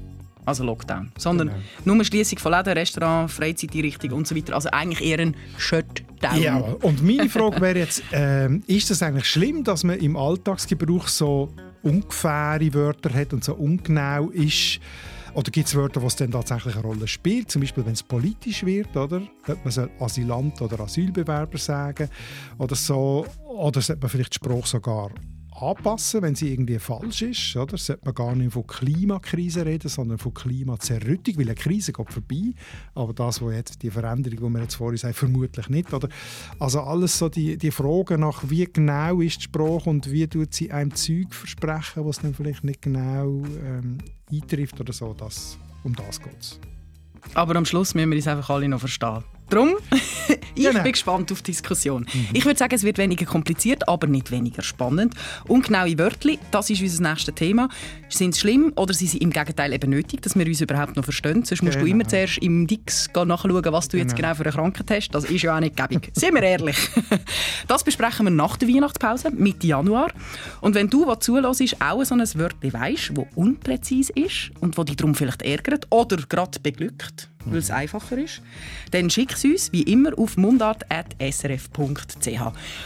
Also 0.46 0.64
Lockdown. 0.64 1.12
Sondern 1.18 1.50
genau. 1.84 1.96
nur 1.96 2.06
Schließung 2.06 2.40
von 2.40 2.54
Läden, 2.54 2.74
Restaurants, 2.74 3.34
Freizeiteinrichtungen 3.34 4.16
und 4.16 4.28
so 4.28 4.36
weiter. 4.36 4.56
Also 4.56 4.70
eigentlich 4.72 5.06
eher 5.06 5.20
ein 5.20 5.36
Shutdown. 5.58 6.42
Ja, 6.42 6.58
und 6.58 7.04
meine 7.04 7.28
Frage 7.28 7.60
wäre 7.60 7.80
jetzt, 7.80 8.02
äh, 8.14 8.48
ist 8.68 8.90
das 8.90 9.04
eigentlich 9.04 9.26
schlimm, 9.26 9.66
dass 9.66 9.84
man 9.84 10.00
im 10.00 10.16
Alltagsgebrauch 10.16 11.10
so 11.10 11.54
ungefähre 11.84 12.74
Wörter 12.74 13.14
hat 13.14 13.34
und 13.34 13.44
so 13.44 13.56
ungenau 13.56 14.30
ist? 14.30 14.80
Oder 15.38 15.52
gibt 15.52 15.68
es 15.68 15.76
Wörter, 15.76 16.02
es 16.02 16.16
dann 16.16 16.32
tatsächlich 16.32 16.74
eine 16.74 16.84
Rolle 16.84 17.08
spielt? 17.08 17.52
Zum 17.52 17.62
Beispiel, 17.62 17.86
wenn 17.86 17.94
es 17.94 18.02
politisch 18.02 18.66
wird, 18.66 18.98
oder? 18.98 19.22
Man 19.46 19.70
soll 19.72 19.88
Asylant 20.00 20.60
oder 20.64 20.80
Asylbewerber 20.80 21.60
sagen 21.60 22.10
oder 22.58 22.76
so. 22.76 23.24
Oder 23.48 23.80
sollte 23.80 24.02
man 24.02 24.10
vielleicht 24.10 24.34
die 24.34 24.38
Sprache 24.38 24.66
sogar 24.68 25.12
anpassen, 25.62 26.22
wenn 26.22 26.36
sie 26.36 26.52
irgendwie 26.54 26.80
falsch 26.80 27.22
ist. 27.22 27.56
Oder? 27.56 27.78
Sollte 27.78 28.06
man 28.06 28.14
gar 28.14 28.36
nicht 28.36 28.54
von 28.54 28.66
Klimakrise 28.66 29.66
reden, 29.66 29.90
sondern 29.90 30.18
von 30.18 30.34
Klimazerrüttung, 30.34 31.38
weil 31.38 31.46
eine 31.46 31.56
Krise 31.56 31.94
geht 31.94 32.12
vorbei. 32.12 32.54
Aber 32.96 33.14
das, 33.14 33.42
was 33.42 33.54
jetzt 33.54 33.82
die 33.82 33.92
Veränderung, 33.92 34.50
die 34.50 34.58
wir 34.58 34.62
jetzt 34.64 34.76
vorhin 34.76 34.98
sagen, 34.98 35.14
vermutlich 35.14 35.70
nicht. 35.70 35.94
Oder? 35.94 36.10
Also 36.60 36.82
alles 36.82 37.18
so 37.18 37.30
die, 37.30 37.58
die 37.58 37.72
Fragen 37.72 38.22
nach, 38.22 38.44
wie 38.50 38.66
genau 38.66 39.22
ist 39.22 39.40
die 39.40 39.44
Sprache 39.44 39.90
und 39.90 40.12
wie 40.12 40.28
tut 40.28 40.54
sie 40.54 40.72
einem 40.72 40.94
Zeug 40.94 41.34
versprechen, 41.34 42.06
was 42.06 42.20
dann 42.20 42.34
vielleicht 42.34 42.64
nicht 42.64 42.82
genau 42.82 43.44
ähm, 43.66 43.98
eintrifft 44.32 44.80
oder 44.80 44.94
so, 44.94 45.14
das, 45.14 45.58
um 45.84 45.96
das 45.96 46.22
geht 46.22 46.40
es. 46.40 46.60
Aber 47.34 47.56
am 47.56 47.66
Schluss 47.66 47.94
müssen 47.94 48.10
wir 48.10 48.18
uns 48.18 48.28
einfach 48.28 48.50
alle 48.50 48.68
noch 48.70 48.80
verstehen. 48.80 49.24
Darum, 49.50 49.76
ich 50.56 50.66
genau. 50.66 50.84
bin 50.84 50.92
gespannt 50.92 51.32
auf 51.32 51.42
die 51.42 51.52
Diskussion. 51.52 52.06
Mhm. 52.14 52.28
Ich 52.34 52.46
würde 52.46 52.60
sagen, 52.60 52.76
es 52.76 52.84
wird 52.84 52.98
weniger 52.98 53.26
kompliziert, 53.26 53.88
aber 53.88 54.08
nicht 54.08 54.30
weniger 54.32 54.62
spannend. 54.62 55.14
Ungenaue 55.48 55.98
Wörter, 55.98 56.32
das 56.52 56.70
ist 56.70 56.82
unser 56.82 57.10
nächstes 57.10 57.34
Thema. 57.36 57.70
Sind 58.10 58.36
sie 58.36 58.42
schlimm 58.42 58.74
oder 58.76 58.94
sind 58.94 59.10
sie 59.10 59.18
im 59.20 59.32
Gegenteil 59.32 59.74
eben 59.74 59.90
nötig, 59.90 60.22
dass 60.22 60.38
wir 60.38 60.46
uns 60.46 60.60
überhaupt 60.60 60.96
noch 60.96 61.04
verstehen? 61.04 61.46
Sonst 61.46 61.62
musst 61.62 61.76
genau. 61.76 61.86
du 61.86 61.92
immer 61.92 62.08
zuerst 62.08 62.40
im 62.40 62.68
Dix 62.68 63.10
nachschauen, 63.14 63.64
was 63.66 63.88
du 63.88 63.98
jetzt 63.98 64.16
genau. 64.16 64.30
genau 64.30 64.36
für 64.36 64.44
eine 64.44 64.52
Krankheit 64.52 64.92
hast. 64.92 65.10
Das 65.12 65.26
ist 65.26 65.42
ja 65.42 65.56
auch 65.56 65.60
nicht 65.60 65.78
gäbig. 65.78 66.12
Sind 66.14 66.34
wir 66.34 66.44
ehrlich. 66.44 66.78
Das 67.68 67.84
besprechen 67.84 68.26
wir 68.26 68.32
nach 68.32 68.56
der 68.58 68.70
Weihnachtspause, 68.70 69.32
Mitte 69.32 69.68
Januar. 69.68 70.12
Und 70.62 70.76
wenn 70.76 70.90
du, 70.90 71.06
was 71.06 71.20
zulässt, 71.20 71.82
auch 71.82 72.04
so 72.04 72.16
ein 72.16 72.22
Wörtchen 72.22 72.74
weisst, 72.74 73.12
das 73.14 73.26
unpräzise 73.36 74.14
ist 74.14 74.52
und 74.62 74.78
das 74.78 74.86
dich 74.86 74.96
darum 74.96 75.16
vielleicht 75.16 75.42
ärgert 75.42 75.88
oder 75.90 76.18
gerade 76.18 76.60
beglückt, 76.60 77.30
weil 77.46 77.60
es 77.60 77.72
einfacher 77.72 78.18
ist, 78.18 78.42
dann 78.92 79.10
schick 79.10 79.34
es 79.34 79.44
uns 79.44 79.72
wie 79.72 79.84
immer 79.84 80.18
auf 80.18 80.38
mundart.srf.ch. 80.38 82.42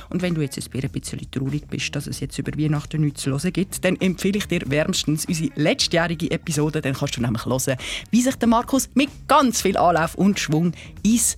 Und 0.10 0.22
wenn 0.22 0.36
du 0.36 0.42
jetzt 0.42 0.58
ein 0.58 0.92
bisschen 0.92 1.32
traurig 1.32 1.68
bist, 1.68 1.96
dass 1.96 2.08
es 2.08 2.20
jetzt 2.20 2.38
über 2.38 2.58
Weihnachten 2.58 3.02
nichts 3.02 3.22
zu 3.22 3.32
hören 3.32 3.54
gibt, 3.54 3.84
dann 3.84 3.96
empfehle 3.96 4.38
ich 4.38 4.48
dir 4.48 4.62
wärmstens 4.66 5.26
unsere 5.26 5.52
letztjährige 5.56 6.32
Episode. 6.32 6.82
Dann 6.82 6.94
kannst 6.94 7.18
du 7.18 7.22
nämlich 7.22 7.46
hören, 7.46 7.78
wie 8.12 8.22
sich 8.22 8.36
der 8.36 8.48
Markus 8.48 8.90
mit 8.94 9.10
ganz 9.28 9.62
viel 9.62 9.78
Anlauf 9.78 10.16
und 10.16 10.40
Schwung 10.40 10.74
ins 11.04 11.38